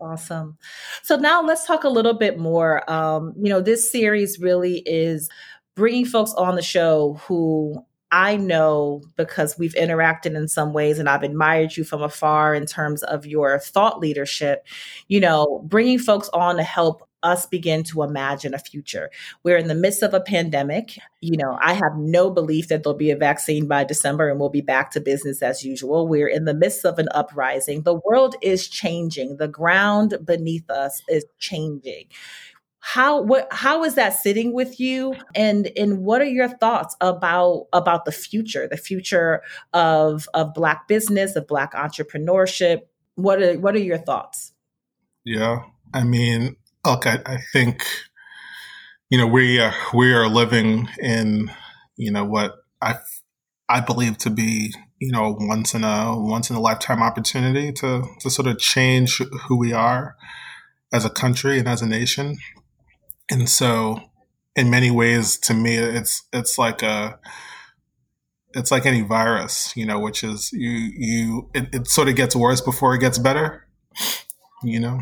[0.00, 0.58] Awesome.
[1.02, 2.88] So now let's talk a little bit more.
[2.88, 5.28] Um, you know, this series really is
[5.74, 11.08] bringing folks on the show who I know because we've interacted in some ways and
[11.08, 14.66] I've admired you from afar in terms of your thought leadership,
[15.08, 19.10] you know, bringing folks on to help us begin to imagine a future?
[19.42, 20.98] We're in the midst of a pandemic.
[21.20, 24.50] You know, I have no belief that there'll be a vaccine by December and we'll
[24.50, 26.06] be back to business as usual.
[26.06, 27.82] We're in the midst of an uprising.
[27.82, 29.38] The world is changing.
[29.38, 32.04] The ground beneath us is changing
[32.86, 35.14] how what how is that sitting with you?
[35.34, 39.42] And and what are your thoughts about about the future the future
[39.72, 42.82] of of black business of black entrepreneurship?
[43.14, 44.52] What are what are your thoughts?
[45.24, 45.60] Yeah
[45.94, 47.82] i mean look i, I think
[49.08, 51.50] you know we are we are living in
[51.96, 52.96] you know what i
[53.68, 58.04] i believe to be you know once in a once in a lifetime opportunity to
[58.20, 60.16] to sort of change who we are
[60.92, 62.36] as a country and as a nation
[63.30, 64.00] and so
[64.56, 67.18] in many ways to me it's it's like a
[68.54, 72.36] it's like any virus you know which is you you it, it sort of gets
[72.36, 73.66] worse before it gets better
[74.62, 75.00] you know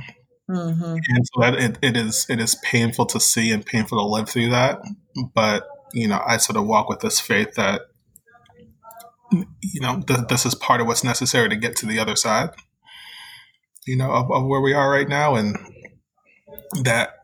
[0.51, 0.83] mm-hmm.
[0.83, 4.29] and so that it, it is it is painful to see and painful to live
[4.29, 4.81] through that
[5.35, 7.83] but you know i sort of walk with this faith that
[9.31, 12.51] you know th- this is part of what's necessary to get to the other side
[13.87, 15.57] you know of, of where we are right now and
[16.83, 17.15] that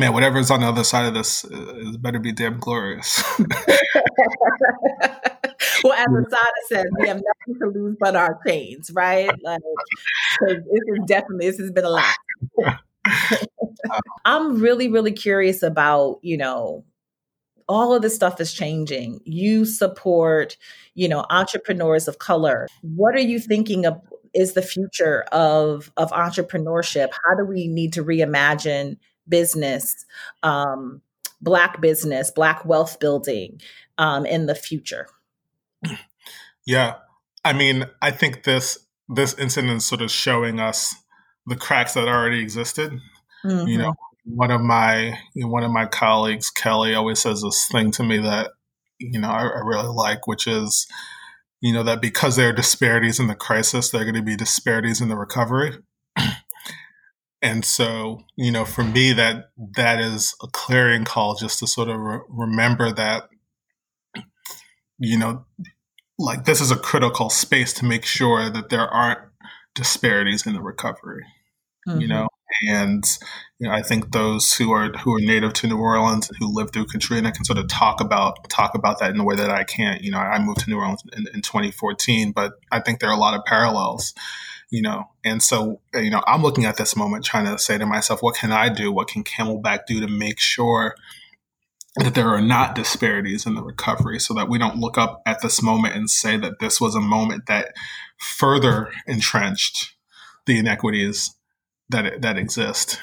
[0.00, 3.22] man, whatever's on the other side of this uh, is better be damn glorious.
[5.84, 9.30] well, as Assata says, we have nothing to lose but our chains, right?
[9.44, 9.60] Like,
[10.40, 12.16] this is definitely this has been a lot.
[14.24, 16.84] I'm really, really curious about, you know,
[17.68, 19.20] all of this stuff is changing.
[19.24, 20.56] You support,
[20.94, 22.66] you know, entrepreneurs of color.
[22.82, 24.00] What are you thinking of
[24.32, 27.10] is the future of of entrepreneurship?
[27.12, 28.96] How do we need to reimagine
[29.30, 30.04] business,
[30.42, 31.00] um,
[31.40, 33.60] Black business, Black wealth building
[33.98, 35.06] um, in the future?
[36.66, 36.96] Yeah,
[37.44, 40.94] I mean, I think this this incident is sort of showing us
[41.46, 42.92] the cracks that already existed.
[43.44, 43.66] Mm-hmm.
[43.66, 47.66] You know, one of my you know, one of my colleagues, Kelly, always says this
[47.66, 48.50] thing to me that
[48.98, 50.86] you know I, I really like, which is
[51.60, 54.36] you know that because there are disparities in the crisis, there are going to be
[54.36, 55.78] disparities in the recovery.
[57.42, 61.88] And so, you know, for me, that that is a clarion call just to sort
[61.88, 63.28] of re- remember that,
[64.98, 65.46] you know,
[66.18, 69.20] like this is a critical space to make sure that there aren't
[69.74, 71.24] disparities in the recovery.
[71.88, 72.00] Mm-hmm.
[72.00, 72.28] You know,
[72.68, 73.04] and
[73.58, 76.54] you know, I think those who are who are native to New Orleans and who
[76.54, 79.50] lived through Katrina can sort of talk about talk about that in a way that
[79.50, 80.02] I can't.
[80.02, 83.16] You know, I moved to New Orleans in, in 2014, but I think there are
[83.16, 84.14] a lot of parallels
[84.70, 87.76] you know and so uh, you know i'm looking at this moment trying to say
[87.76, 88.92] to myself what can i do?
[88.92, 90.94] What can camelback do to make sure
[91.96, 95.42] that there are not disparities in the recovery so that we don't look up at
[95.42, 97.72] this moment and say that this was a moment that
[98.16, 99.96] further entrenched
[100.46, 101.34] the inequities
[101.88, 103.00] that that exist?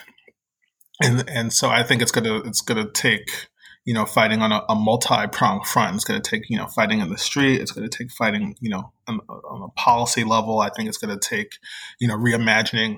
[1.04, 3.48] And and so i think it's going to it's going to take
[3.88, 5.96] you know, fighting on a, a multi-pronged front.
[5.96, 7.62] It's going to take, you know, fighting in the street.
[7.62, 10.60] It's going to take fighting, you know, on, on a policy level.
[10.60, 11.54] I think it's going to take,
[11.98, 12.98] you know, reimagining,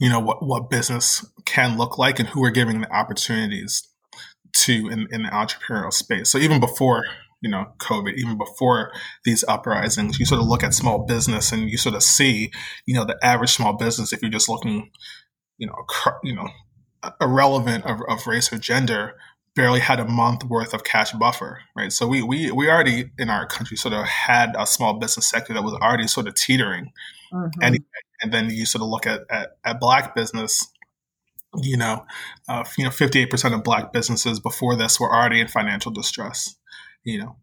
[0.00, 3.86] you know, what, what business can look like and who we're giving the opportunities
[4.54, 6.32] to in, in the entrepreneurial space.
[6.32, 7.04] So even before,
[7.40, 8.90] you know, COVID, even before
[9.24, 12.50] these uprisings, you sort of look at small business and you sort of see,
[12.86, 14.90] you know, the average small business, if you're just looking,
[15.58, 16.48] you know, cr- you know,
[17.20, 19.14] irrelevant of, of race or gender
[19.54, 21.92] barely had a month worth of cash buffer, right?
[21.92, 25.52] So we we we already in our country sort of had a small business sector
[25.54, 26.92] that was already sort of teetering,
[27.32, 27.62] mm-hmm.
[27.62, 27.78] and
[28.22, 30.68] and then you sort of look at at, at black business.
[31.54, 32.06] You know,
[32.48, 35.92] uh, you know, fifty eight percent of black businesses before this were already in financial
[35.92, 36.56] distress.
[37.04, 37.36] You know,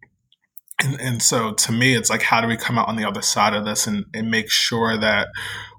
[0.81, 3.21] and and so to me, it's like, how do we come out on the other
[3.21, 5.27] side of this and, and make sure that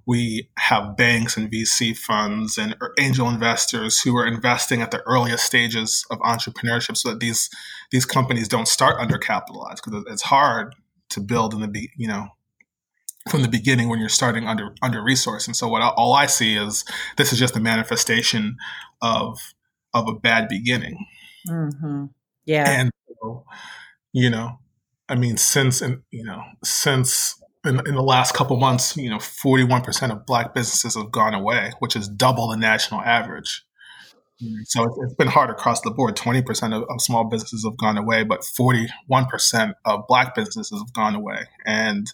[0.07, 5.45] we have banks and VC funds and angel investors who are investing at the earliest
[5.45, 7.51] stages of entrepreneurship so that these
[7.91, 10.75] these companies don't start undercapitalized because it's hard
[11.11, 12.29] to build in the be, you know
[13.29, 16.27] from the beginning when you're starting under under resourced and so what I, all I
[16.27, 16.85] see is
[17.17, 18.57] this is just a manifestation
[19.03, 19.39] of
[19.93, 21.05] of a bad beginning.
[21.49, 22.07] Mm-hmm.
[22.45, 22.65] yeah.
[22.69, 23.45] And so,
[24.13, 24.59] you know
[25.09, 29.19] I mean since and you know since in, in the last couple months, you know,
[29.19, 33.65] 41% of black businesses have gone away, which is double the national average.
[34.65, 36.17] So it's been hard across the board.
[36.17, 41.15] 20% of, of small businesses have gone away, but 41% of black businesses have gone
[41.15, 41.41] away.
[41.67, 42.07] And,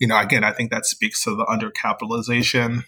[0.00, 2.82] you know, again, I think that speaks to the undercapitalization,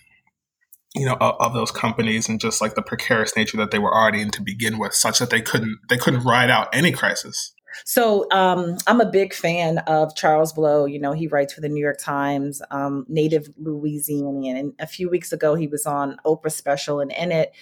[0.96, 3.94] you know, of, of those companies and just like the precarious nature that they were
[3.94, 7.52] already in to begin with, such that they couldn't, they couldn't ride out any crisis
[7.84, 10.84] So um, I'm a big fan of Charles Blow.
[10.84, 14.58] You know, he writes for the New York Times, um, native Louisianian.
[14.58, 17.52] And a few weeks ago, he was on Oprah special, and in it,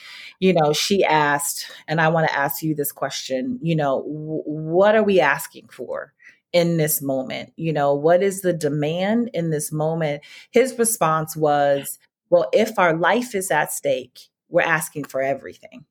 [0.41, 3.59] you know, she asked, and I want to ask you this question.
[3.63, 6.13] You know, w- what are we asking for?
[6.55, 7.53] in this moment?
[7.57, 10.23] You know, what is the demand in this moment?
[10.51, 11.99] His response was,
[12.31, 14.19] well, if our life is at stake,
[14.49, 15.85] we're asking for everything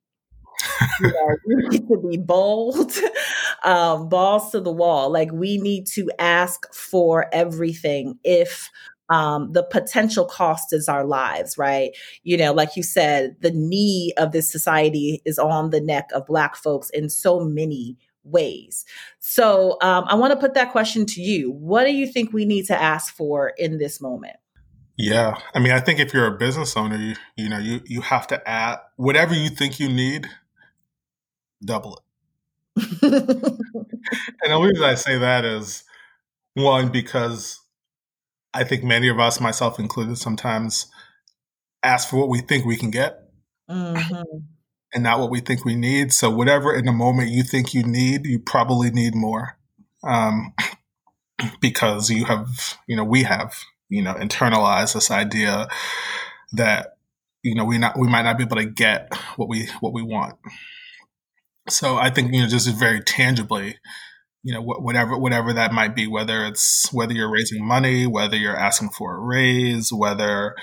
[1.02, 2.92] you know, we need to be bold,
[3.64, 5.12] um, balls to the wall.
[5.12, 8.70] Like we need to ask for everything if
[9.10, 11.92] um, the potential cost is our lives, right?
[12.24, 16.26] You know, like you said, the knee of this society is on the neck of
[16.26, 18.84] Black folks in so many ways.
[19.20, 21.52] So um, I want to put that question to you.
[21.52, 24.36] What do you think we need to ask for in this moment?
[24.98, 28.02] Yeah, I mean, I think if you're a business owner, you you know, you you
[28.02, 30.28] have to add whatever you think you need
[31.64, 32.04] double it.
[33.02, 35.84] and the reason I say that is
[36.54, 37.60] one, because
[38.54, 40.88] I think many of us, myself included, sometimes
[41.84, 43.30] ask for what we think we can get
[43.70, 44.22] mm-hmm.
[44.94, 46.14] and not what we think we need.
[46.14, 49.58] So, whatever in the moment you think you need, you probably need more
[50.04, 50.54] um,
[51.62, 53.56] because you have, you know, we have,
[53.90, 55.68] you know, internalized this idea
[56.54, 56.98] that
[57.44, 60.02] you know we not we might not be able to get what we what we
[60.02, 60.38] want
[61.70, 63.78] so I think you know just very tangibly,
[64.44, 68.58] you know whatever whatever that might be, whether it's whether you're raising money, whether you're
[68.58, 70.56] asking for a raise, whether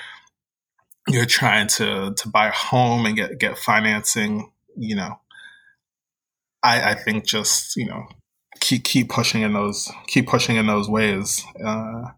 [1.07, 5.19] you're trying to to buy a home and get get financing, you know,
[6.63, 8.07] I, I think just you know
[8.59, 11.43] keep keep pushing in those keep pushing in those ways.
[11.63, 12.09] Uh,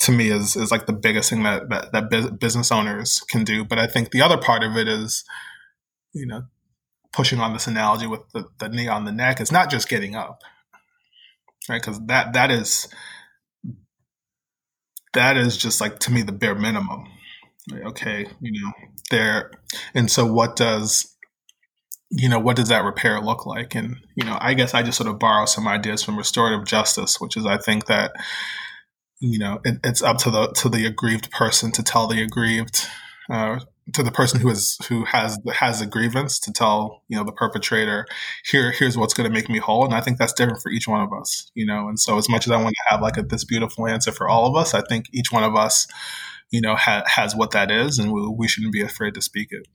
[0.00, 3.64] to me is is like the biggest thing that, that that business owners can do.
[3.64, 5.24] But I think the other part of it is,
[6.12, 6.44] you know,
[7.12, 10.14] pushing on this analogy with the, the knee on the neck is not just getting
[10.14, 10.40] up,
[11.68, 11.80] right?
[11.80, 12.88] Because that that is
[15.14, 17.04] that is just like to me the bare minimum.
[17.72, 18.72] Okay, you know,
[19.10, 19.50] there,
[19.94, 21.14] and so what does
[22.10, 23.74] you know what does that repair look like?
[23.74, 27.20] And you know, I guess I just sort of borrow some ideas from restorative justice,
[27.20, 28.12] which is I think that
[29.20, 32.86] you know it, it's up to the to the aggrieved person to tell the aggrieved
[33.30, 33.60] uh,
[33.94, 37.32] to the person who is who has has a grievance to tell you know the
[37.32, 38.06] perpetrator
[38.44, 39.84] here here's what's going to make me whole.
[39.84, 41.88] And i think that's different for each one of us you know?
[41.88, 44.28] And so as much as i want to have like a, this beautiful answer for
[44.28, 45.86] all of us i think each one of us
[46.50, 49.48] you know ha- has what that is and we, we shouldn't be afraid to speak
[49.50, 49.66] it.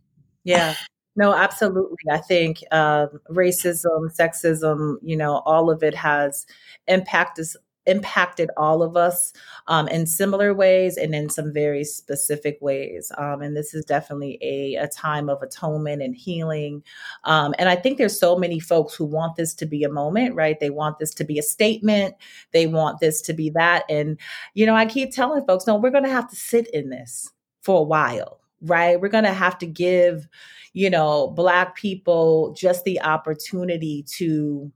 [0.44, 0.76] Yeah.
[1.16, 1.98] No absolutely.
[2.12, 6.46] I think uh, racism sexism you know all of it has
[6.88, 7.48] impacted
[7.86, 9.34] impacted all of us
[9.68, 13.12] um, in similar ways and in some very specific ways.
[13.18, 16.84] Um, and this is definitely a, a time of atonement and healing.
[17.26, 20.36] Um, and I think there's so many folks who want this to be a moment,
[20.36, 20.60] right?
[20.60, 22.16] They want this to be a statement.
[22.52, 23.84] They want this to be that.
[23.90, 24.20] And,
[24.54, 27.32] you know, I keep telling folks, no, we're going to have to sit in this
[27.62, 29.00] for a while, right?
[29.00, 30.28] We're going to have to give,
[30.74, 34.72] you know, Black people just the opportunity to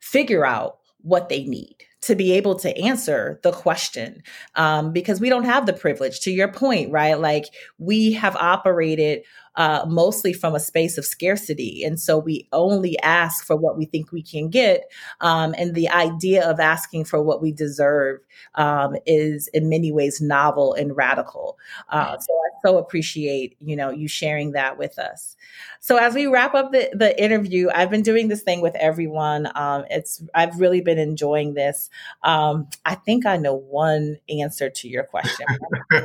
[0.00, 4.22] figure out what they need to be able to answer the question
[4.54, 6.20] um, because we don't have the privilege.
[6.20, 7.46] To your point right like
[7.78, 9.22] we have operated
[9.56, 11.84] uh, mostly from a space of scarcity.
[11.84, 14.90] And so we only ask for what we think we can get.
[15.20, 18.20] Um, and the idea of asking for what we deserve
[18.54, 21.58] um, is in many ways novel and radical.
[21.88, 25.36] Uh, so I so appreciate, you know, you sharing that with us.
[25.80, 29.50] So as we wrap up the, the interview, I've been doing this thing with everyone.
[29.54, 31.90] Um, it's I've really been enjoying this.
[32.22, 35.46] Um, I think I know one answer to your question.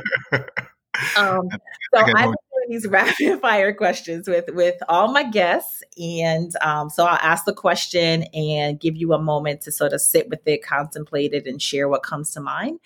[1.16, 1.48] Um,
[1.94, 2.34] so doing
[2.68, 7.52] these rapid fire questions with with all my guests, and um, so I'll ask the
[7.52, 11.60] question and give you a moment to sort of sit with it, contemplate it, and
[11.60, 12.80] share what comes to mind.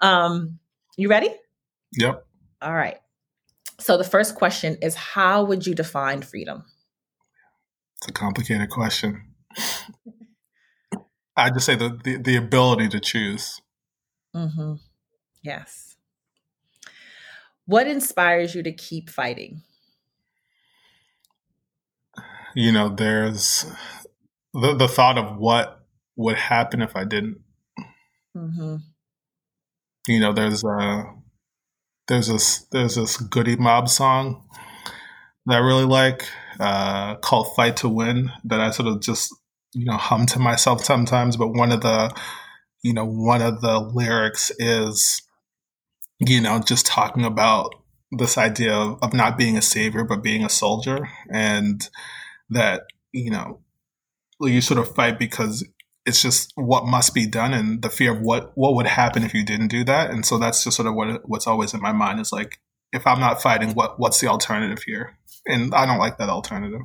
[0.00, 0.58] Um,
[0.96, 1.34] you ready?
[1.96, 2.26] Yep.
[2.62, 2.98] All right.
[3.80, 6.64] So the first question is, how would you define freedom?
[7.96, 9.22] It's a complicated question.
[11.36, 13.60] I'd just say the, the, the ability to choose.
[14.34, 14.74] Mm-hmm.
[15.42, 15.87] Yes.
[17.68, 19.60] What inspires you to keep fighting?
[22.54, 23.66] You know, there's
[24.54, 25.84] the, the thought of what
[26.16, 27.42] would happen if I didn't.
[28.34, 28.76] Mm-hmm.
[30.06, 31.12] You know, there's a
[32.06, 34.48] there's this there's this Goodie Mob song
[35.44, 36.26] that I really like
[36.58, 39.30] uh, called "Fight to Win" that I sort of just
[39.74, 41.36] you know hum to myself sometimes.
[41.36, 42.16] But one of the
[42.82, 45.20] you know one of the lyrics is
[46.18, 47.74] you know, just talking about
[48.10, 51.08] this idea of, of not being a savior, but being a soldier.
[51.30, 51.88] And
[52.50, 53.60] that, you know,
[54.40, 55.66] you sort of fight because
[56.06, 59.34] it's just what must be done and the fear of what what would happen if
[59.34, 60.10] you didn't do that.
[60.10, 62.58] And so that's just sort of what what's always in my mind is like
[62.92, 65.18] if i'm not fighting what what's the alternative here?
[65.46, 66.80] And i don't like that alternative.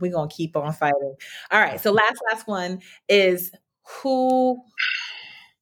[0.00, 1.14] We're gonna keep on fighting.
[1.52, 3.52] All right so last last one is
[4.02, 4.60] who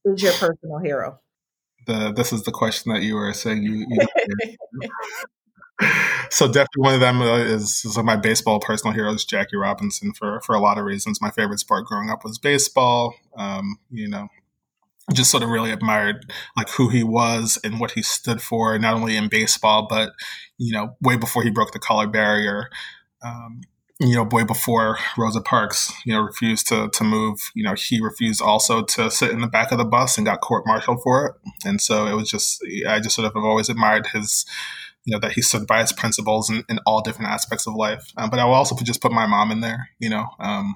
[0.07, 1.21] is your personal hero
[1.87, 4.89] the this is the question that you were saying you, you
[6.31, 10.13] so definitely one of them uh, is, is my baseball personal hero is Jackie Robinson
[10.13, 11.21] for for a lot of reasons.
[11.21, 13.15] My favorite sport growing up was baseball.
[13.37, 14.29] Um, you know,
[15.13, 18.95] just sort of really admired like who he was and what he stood for, not
[18.95, 20.13] only in baseball but
[20.59, 22.71] you know way before he broke the color barrier.
[23.23, 23.63] Um,
[23.99, 27.39] you know, way before Rosa Parks, you know, refused to to move.
[27.55, 30.41] You know, he refused also to sit in the back of the bus and got
[30.43, 31.35] court-martialed for it.
[31.65, 34.45] And so it was just, I just sort of have always admired his
[35.07, 38.13] you know that he stood by his principles in, in all different aspects of life.
[38.17, 39.89] Um, but I will also just put my mom in there.
[40.01, 40.75] You know, um,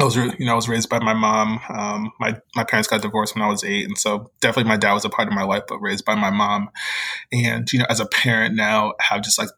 [0.00, 1.60] I was you know I was raised by my mom.
[1.68, 4.94] Um, my my parents got divorced when I was eight, and so definitely my dad
[4.94, 6.70] was a part of my life, but raised by my mom.
[7.32, 9.50] And you know, as a parent now, have just like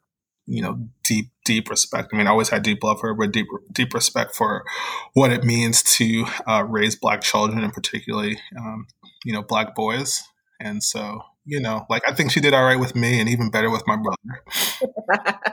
[0.47, 2.11] you know deep deep respect.
[2.13, 4.65] I mean, I always had deep love for her, but deep deep respect for
[5.13, 8.87] what it means to uh, raise black children, and particularly um,
[9.25, 10.23] you know black boys.
[10.61, 13.51] And so you know, like I think she did all right with me and even
[13.51, 15.43] better with my brother.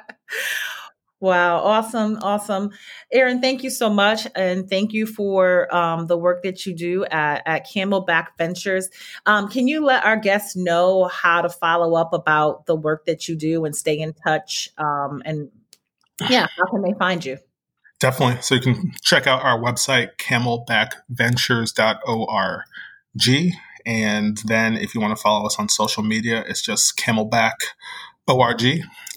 [1.19, 2.71] wow, awesome, awesome.
[3.11, 4.25] Aaron, thank you so much.
[4.35, 8.89] And thank you for um, the work that you do at, at Camelback Ventures.
[9.25, 13.27] Um, can you let our guests know how to follow up about the work that
[13.27, 14.69] you do and stay in touch?
[14.77, 15.49] Um, and
[16.29, 17.37] yeah, how can they find you?
[17.99, 18.41] Definitely.
[18.41, 22.61] So you can check out our website, camelbackventures.org.
[23.85, 27.53] And then if you want to follow us on social media, it's just Camelback
[28.27, 28.63] ORG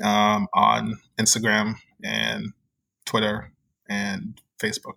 [0.03, 2.53] um, on Instagram and
[3.07, 3.53] Twitter
[3.89, 4.97] and Facebook.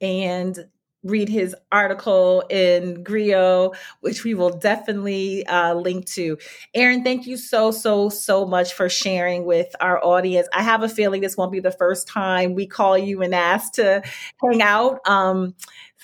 [0.00, 0.58] And
[1.02, 6.38] read his article in Grio, which we will definitely uh, link to.
[6.74, 10.48] Aaron, thank you so, so, so much for sharing with our audience.
[10.52, 13.72] I have a feeling this won't be the first time we call you and ask
[13.74, 14.02] to
[14.42, 15.00] hang out.
[15.08, 15.54] Um,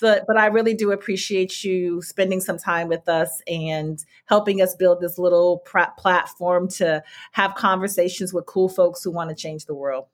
[0.00, 4.74] but, but I really do appreciate you spending some time with us and helping us
[4.74, 9.66] build this little pr- platform to have conversations with cool folks who want to change
[9.66, 10.06] the world.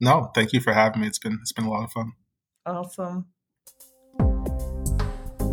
[0.00, 1.06] No, thank you for having me.
[1.06, 2.12] It's been it's been a lot of fun.
[2.64, 3.26] Awesome.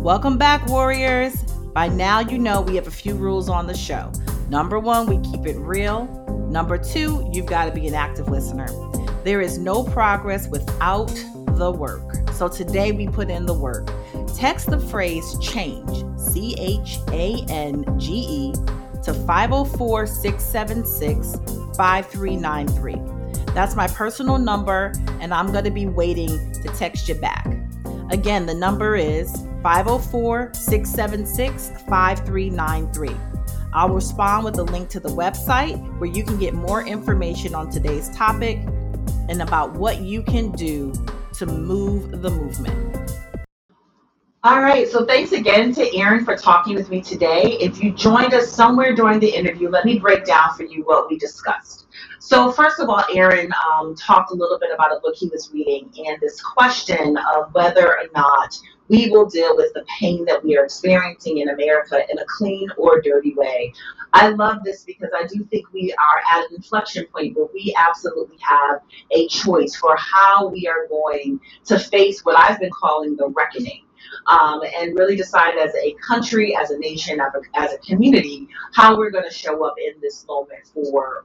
[0.08, 1.34] Welcome back, Warriors.
[1.74, 4.10] By now, you know we have a few rules on the show.
[4.48, 6.06] Number one, we keep it real.
[6.50, 8.68] Number two, you've got to be an active listener.
[9.22, 11.08] There is no progress without
[11.58, 12.26] the work.
[12.32, 13.90] So today we put in the work.
[14.34, 18.52] Text the phrase change, C H A N G E,
[19.02, 21.34] to 504 676
[21.76, 23.52] 5393.
[23.52, 26.30] That's my personal number, and I'm going to be waiting
[26.62, 27.46] to text you back.
[28.10, 33.14] Again, the number is 504 676 5393.
[33.74, 37.68] I'll respond with a link to the website where you can get more information on
[37.70, 38.60] today's topic
[39.28, 40.94] and about what you can do
[41.34, 43.12] to move the movement.
[44.42, 47.58] All right, so thanks again to Aaron for talking with me today.
[47.60, 51.10] If you joined us somewhere during the interview, let me break down for you what
[51.10, 51.88] we discussed.
[52.20, 55.50] So, first of all, Aaron um, talked a little bit about a book he was
[55.52, 58.58] reading and this question of whether or not
[58.88, 62.68] we will deal with the pain that we are experiencing in America in a clean
[62.76, 63.72] or dirty way.
[64.12, 67.74] I love this because I do think we are at an inflection point where we
[67.78, 68.80] absolutely have
[69.10, 73.84] a choice for how we are going to face what I've been calling the reckoning.
[74.26, 78.48] Um, and really decide as a country, as a nation, as a, as a community,
[78.72, 81.24] how we're going to show up in this moment for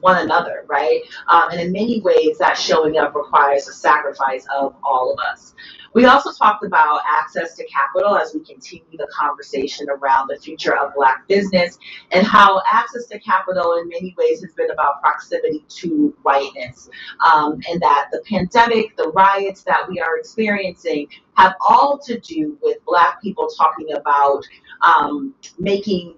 [0.00, 1.00] one another, right?
[1.28, 5.54] Um, and in many ways, that showing up requires a sacrifice of all of us.
[5.94, 10.74] We also talked about access to capital as we continue the conversation around the future
[10.76, 11.78] of Black business
[12.12, 16.88] and how access to capital in many ways has been about proximity to whiteness.
[17.30, 22.58] Um, and that the pandemic, the riots that we are experiencing have all to do
[22.62, 24.42] with Black people talking about
[24.82, 26.14] um, making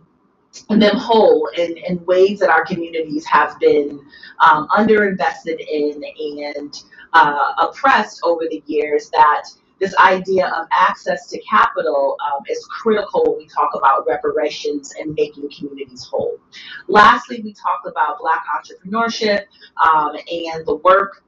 [0.68, 4.00] them whole in, in ways that our communities have been
[4.40, 6.02] um, underinvested in
[6.56, 6.82] and
[7.12, 9.44] uh, oppressed over the years that
[9.80, 15.14] this idea of access to capital um, is critical when we talk about reparations and
[15.14, 16.38] making communities whole.
[16.88, 19.44] Lastly, we talked about Black entrepreneurship
[19.82, 21.24] um, and the work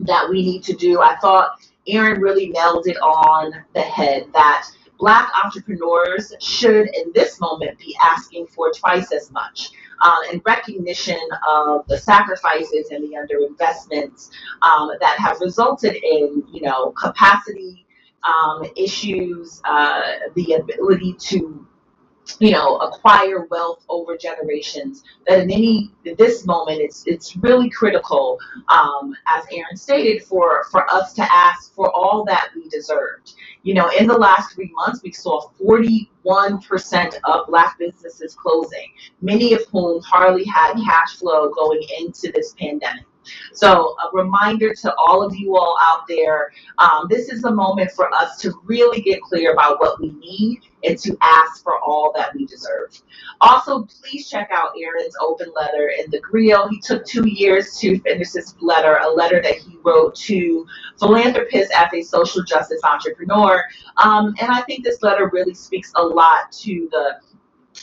[0.00, 1.00] that we need to do.
[1.00, 1.52] I thought
[1.86, 4.68] Aaron really nailed it on the head that
[5.02, 9.72] Black entrepreneurs should, in this moment, be asking for twice as much.
[10.00, 14.30] Uh, in recognition of the sacrifices and the underinvestments
[14.62, 17.84] um, that have resulted in, you know, capacity
[18.22, 20.02] um, issues, uh,
[20.36, 21.66] the ability to
[22.38, 28.38] you know acquire wealth over generations that in any this moment it's it's really critical
[28.68, 33.34] um, as aaron stated for for us to ask for all that we deserved.
[33.62, 38.88] You know in the last three months we saw 41% of black businesses closing
[39.20, 43.04] many of whom hardly had cash flow going into this pandemic
[43.52, 47.90] so, a reminder to all of you all out there um, this is a moment
[47.92, 52.12] for us to really get clear about what we need and to ask for all
[52.16, 53.00] that we deserve.
[53.40, 56.66] Also, please check out Aaron's open letter in the Grio.
[56.68, 60.66] He took two years to finish this letter, a letter that he wrote to
[60.98, 63.62] philanthropists as a social justice entrepreneur.
[64.02, 67.16] Um, and I think this letter really speaks a lot to the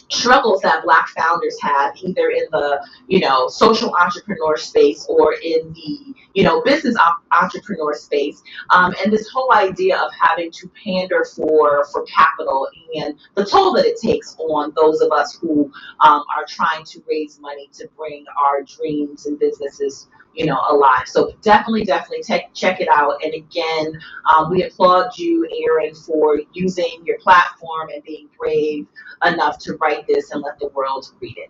[0.10, 5.74] struggles that black founders have either in the you know social entrepreneur space or in
[5.74, 10.70] the you know business op- entrepreneur space um, and this whole idea of having to
[10.84, 15.72] pander for for capital and the toll that it takes on those of us who
[16.02, 20.08] um, are trying to raise money to bring our dreams and businesses
[20.40, 21.06] you know, alive.
[21.06, 23.22] So definitely, definitely check check it out.
[23.24, 24.00] And again,
[24.34, 28.88] um, we applaud you, Aaron, for using your platform and being brave
[29.26, 31.50] enough to write this and let the world read it.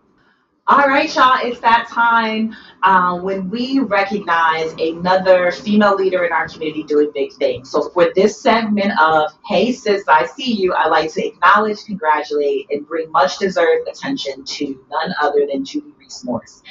[0.67, 6.47] All right, y'all, it's that time um, when we recognize another female leader in our
[6.47, 7.71] community doing big things.
[7.71, 12.67] So, for this segment of Hey Sis, I See You, I like to acknowledge, congratulate,
[12.71, 16.63] and bring much deserved attention to none other than Judy Reese Morris.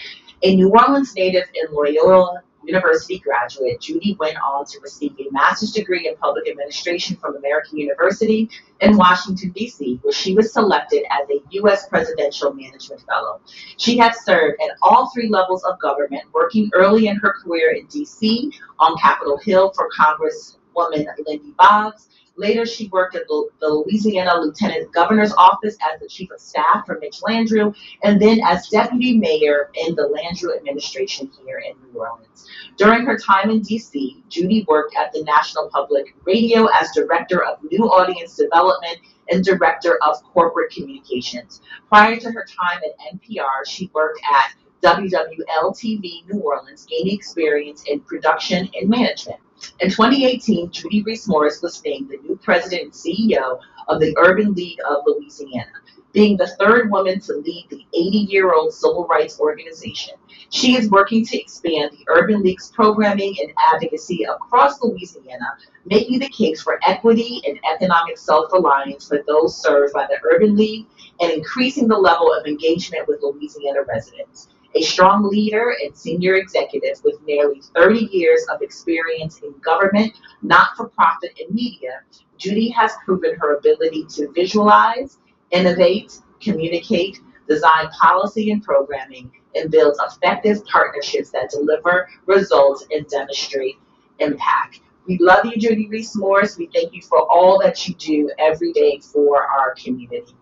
[0.43, 5.73] A New Orleans native and Loyola University graduate, Judy went on to receive a master's
[5.73, 8.49] degree in public administration from American University
[8.81, 11.89] in Washington, D.C., where she was selected as a U.S.
[11.89, 13.41] Presidential Management Fellow.
[13.79, 17.87] She has served at all three levels of government, working early in her career in
[17.87, 18.53] D.C.
[18.79, 22.09] on Capitol Hill for Congresswoman Lindy Boggs,
[22.39, 26.87] Later, she worked at the, the, Louisiana Lieutenant Governor's Office as the Chief of Staff
[26.87, 27.75] for Mitch Landrieu,
[28.05, 32.47] and then as Deputy Mayor in the Landrieu administration here in New Orleans.
[32.77, 37.59] During her time in D.C., Judy worked at the National Public Radio as Director of
[37.73, 38.99] New Audience Development
[39.31, 41.61] and Director of Corporate Communications.
[41.89, 47.99] Prior to her time at NPR, she worked at WWL-TV New Orleans, gaining experience in
[47.99, 49.41] production and management.
[49.81, 54.53] In 2018, Judy Reese Morris was named the new president and CEO of the Urban
[54.55, 55.73] League of Louisiana,
[56.13, 60.15] being the third woman to lead the 80 year old civil rights organization.
[60.51, 66.29] She is working to expand the Urban League's programming and advocacy across Louisiana, making the
[66.29, 70.87] case for equity and economic self reliance for those served by the Urban League
[71.21, 74.49] and increasing the level of engagement with Louisiana residents
[74.79, 80.13] a strong leader and senior executive with nearly 30 years of experience in government,
[80.43, 82.03] not for profit, and media,
[82.37, 85.19] Judy has proven her ability to visualize,
[85.51, 87.19] innovate, communicate,
[87.49, 93.75] design policy and programming, and build effective partnerships that deliver results and demonstrate
[94.21, 94.81] impact.
[95.09, 96.57] We love you, Judy Reese Morris.
[96.57, 100.37] We thank you for all that you do every day for our community.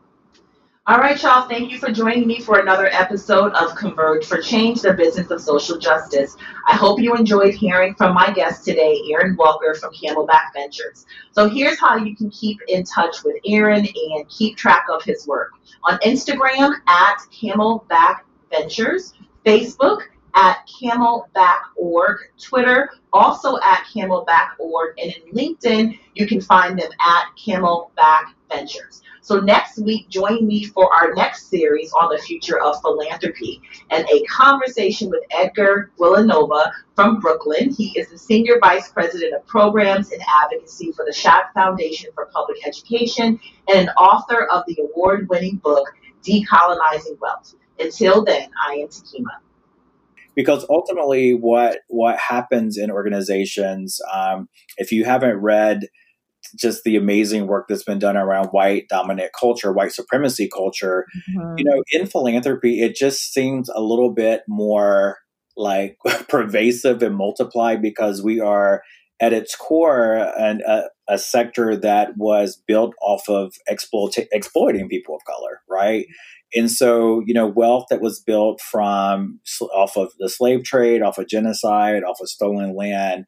[0.88, 1.48] All right, y'all.
[1.48, 5.40] Thank you for joining me for another episode of Converge for Change, the business of
[5.40, 6.36] social justice.
[6.68, 11.04] I hope you enjoyed hearing from my guest today, Aaron Walker from Camelback Ventures.
[11.32, 15.26] So here's how you can keep in touch with Aaron and keep track of his
[15.26, 15.50] work.
[15.82, 18.20] On Instagram at Camelback
[18.52, 19.12] Ventures,
[19.44, 20.02] Facebook
[20.36, 28.34] at camelback.org, Twitter also at camelback.org, and in LinkedIn, you can find them at Camelback
[28.50, 29.02] Ventures.
[29.22, 33.60] So next week, join me for our next series on the future of philanthropy
[33.90, 37.72] and a conversation with Edgar Villanueva from Brooklyn.
[37.72, 42.26] He is the Senior Vice President of Programs and Advocacy for the Schott Foundation for
[42.26, 47.54] Public Education and an author of the award-winning book, Decolonizing Wealth.
[47.80, 49.40] Until then, I am Takima
[50.36, 55.88] because ultimately what what happens in organizations um, if you haven't read
[56.54, 61.06] just the amazing work that's been done around white dominant culture, white supremacy culture.
[61.30, 61.58] Mm-hmm.
[61.58, 65.18] You know, in philanthropy, it just seems a little bit more
[65.56, 65.96] like
[66.28, 68.82] pervasive and multiplied because we are
[69.20, 75.14] at its core an, a, a sector that was built off of exploit, exploiting people
[75.14, 76.06] of color, right?
[76.54, 79.40] And so, you know, wealth that was built from
[79.74, 83.24] off of the slave trade, off of genocide, off of stolen land,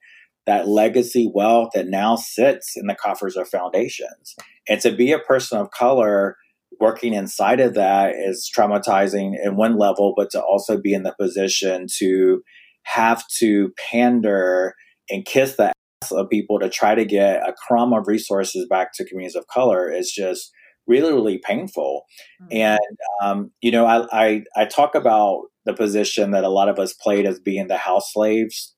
[0.47, 4.35] that legacy wealth that now sits in the coffers of foundations.
[4.69, 6.37] And to be a person of color
[6.81, 11.15] working inside of that is traumatizing in one level, but to also be in the
[11.19, 12.43] position to
[12.85, 14.75] have to pander
[15.11, 15.73] and kiss the ass
[16.13, 19.91] of people to try to get a crumb of resources back to communities of color
[19.91, 20.51] is just
[20.87, 22.05] really, really painful.
[22.43, 22.57] Mm-hmm.
[22.57, 26.79] And, um, you know, I, I, I talk about the position that a lot of
[26.79, 28.75] us played as being the house slaves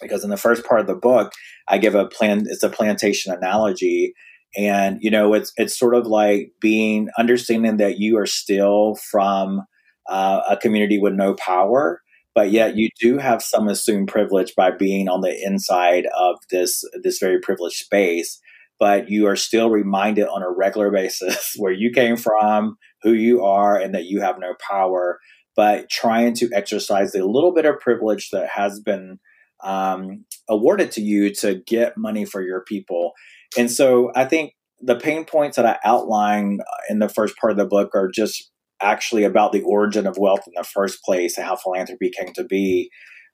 [0.00, 1.32] because in the first part of the book,
[1.68, 4.14] I give a plan, it's a plantation analogy
[4.56, 9.62] and you know it's it's sort of like being understanding that you are still from
[10.08, 12.00] uh, a community with no power
[12.34, 16.82] but yet you do have some assumed privilege by being on the inside of this
[17.02, 18.40] this very privileged space
[18.78, 23.44] but you are still reminded on a regular basis where you came from who you
[23.44, 25.20] are and that you have no power.
[25.56, 29.20] But trying to exercise the little bit of privilege that has been
[29.62, 33.12] um, awarded to you to get money for your people.
[33.56, 36.58] And so I think the pain points that I outline
[36.90, 40.42] in the first part of the book are just actually about the origin of wealth
[40.46, 42.90] in the first place and how philanthropy came to be.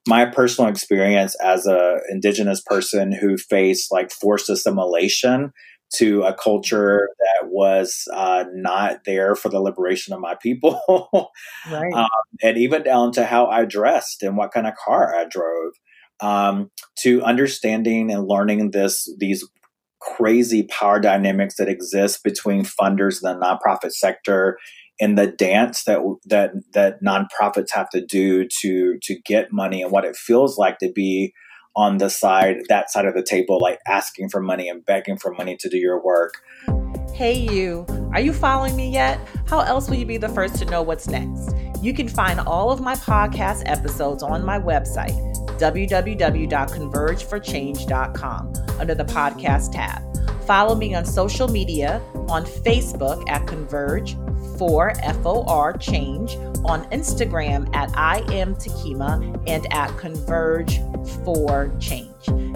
[0.09, 5.53] My personal experience as a indigenous person who faced like forced assimilation
[5.97, 10.81] to a culture that was uh, not there for the liberation of my people,
[11.71, 11.93] right.
[11.93, 12.09] um,
[12.43, 15.73] and even down to how I dressed and what kind of car I drove,
[16.21, 16.71] um,
[17.01, 19.45] to understanding and learning this these
[20.01, 24.59] crazy power dynamics that exist between funders and the nonprofit sector
[25.01, 29.91] and the dance that that that nonprofits have to do to to get money and
[29.91, 31.33] what it feels like to be
[31.77, 35.33] on the side that side of the table like asking for money and begging for
[35.33, 36.35] money to do your work.
[37.15, 37.87] Hey you.
[38.13, 39.21] Are you following me yet?
[39.47, 41.55] How else will you be the first to know what's next?
[41.81, 45.17] You can find all of my podcast episodes on my website
[45.59, 50.03] www.convergeforchange.com under the podcast tab.
[50.47, 54.17] Follow me on social media on Facebook at Converge
[54.61, 54.93] for
[55.23, 56.37] FOR Change,
[56.67, 60.79] on Instagram at I am Takima, and at Converge
[61.25, 62.11] for Change.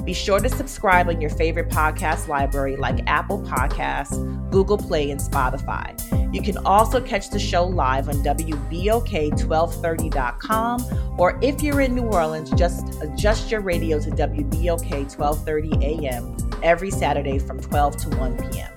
[0.04, 5.18] Be sure to subscribe on your favorite podcast library like Apple Podcasts, Google Play, and
[5.18, 5.94] Spotify.
[6.34, 12.50] You can also catch the show live on WBOK1230.com, or if you're in New Orleans,
[12.50, 18.68] just adjust your radio to WBOK 1230 AM every Saturday from 12 to 1 p.m.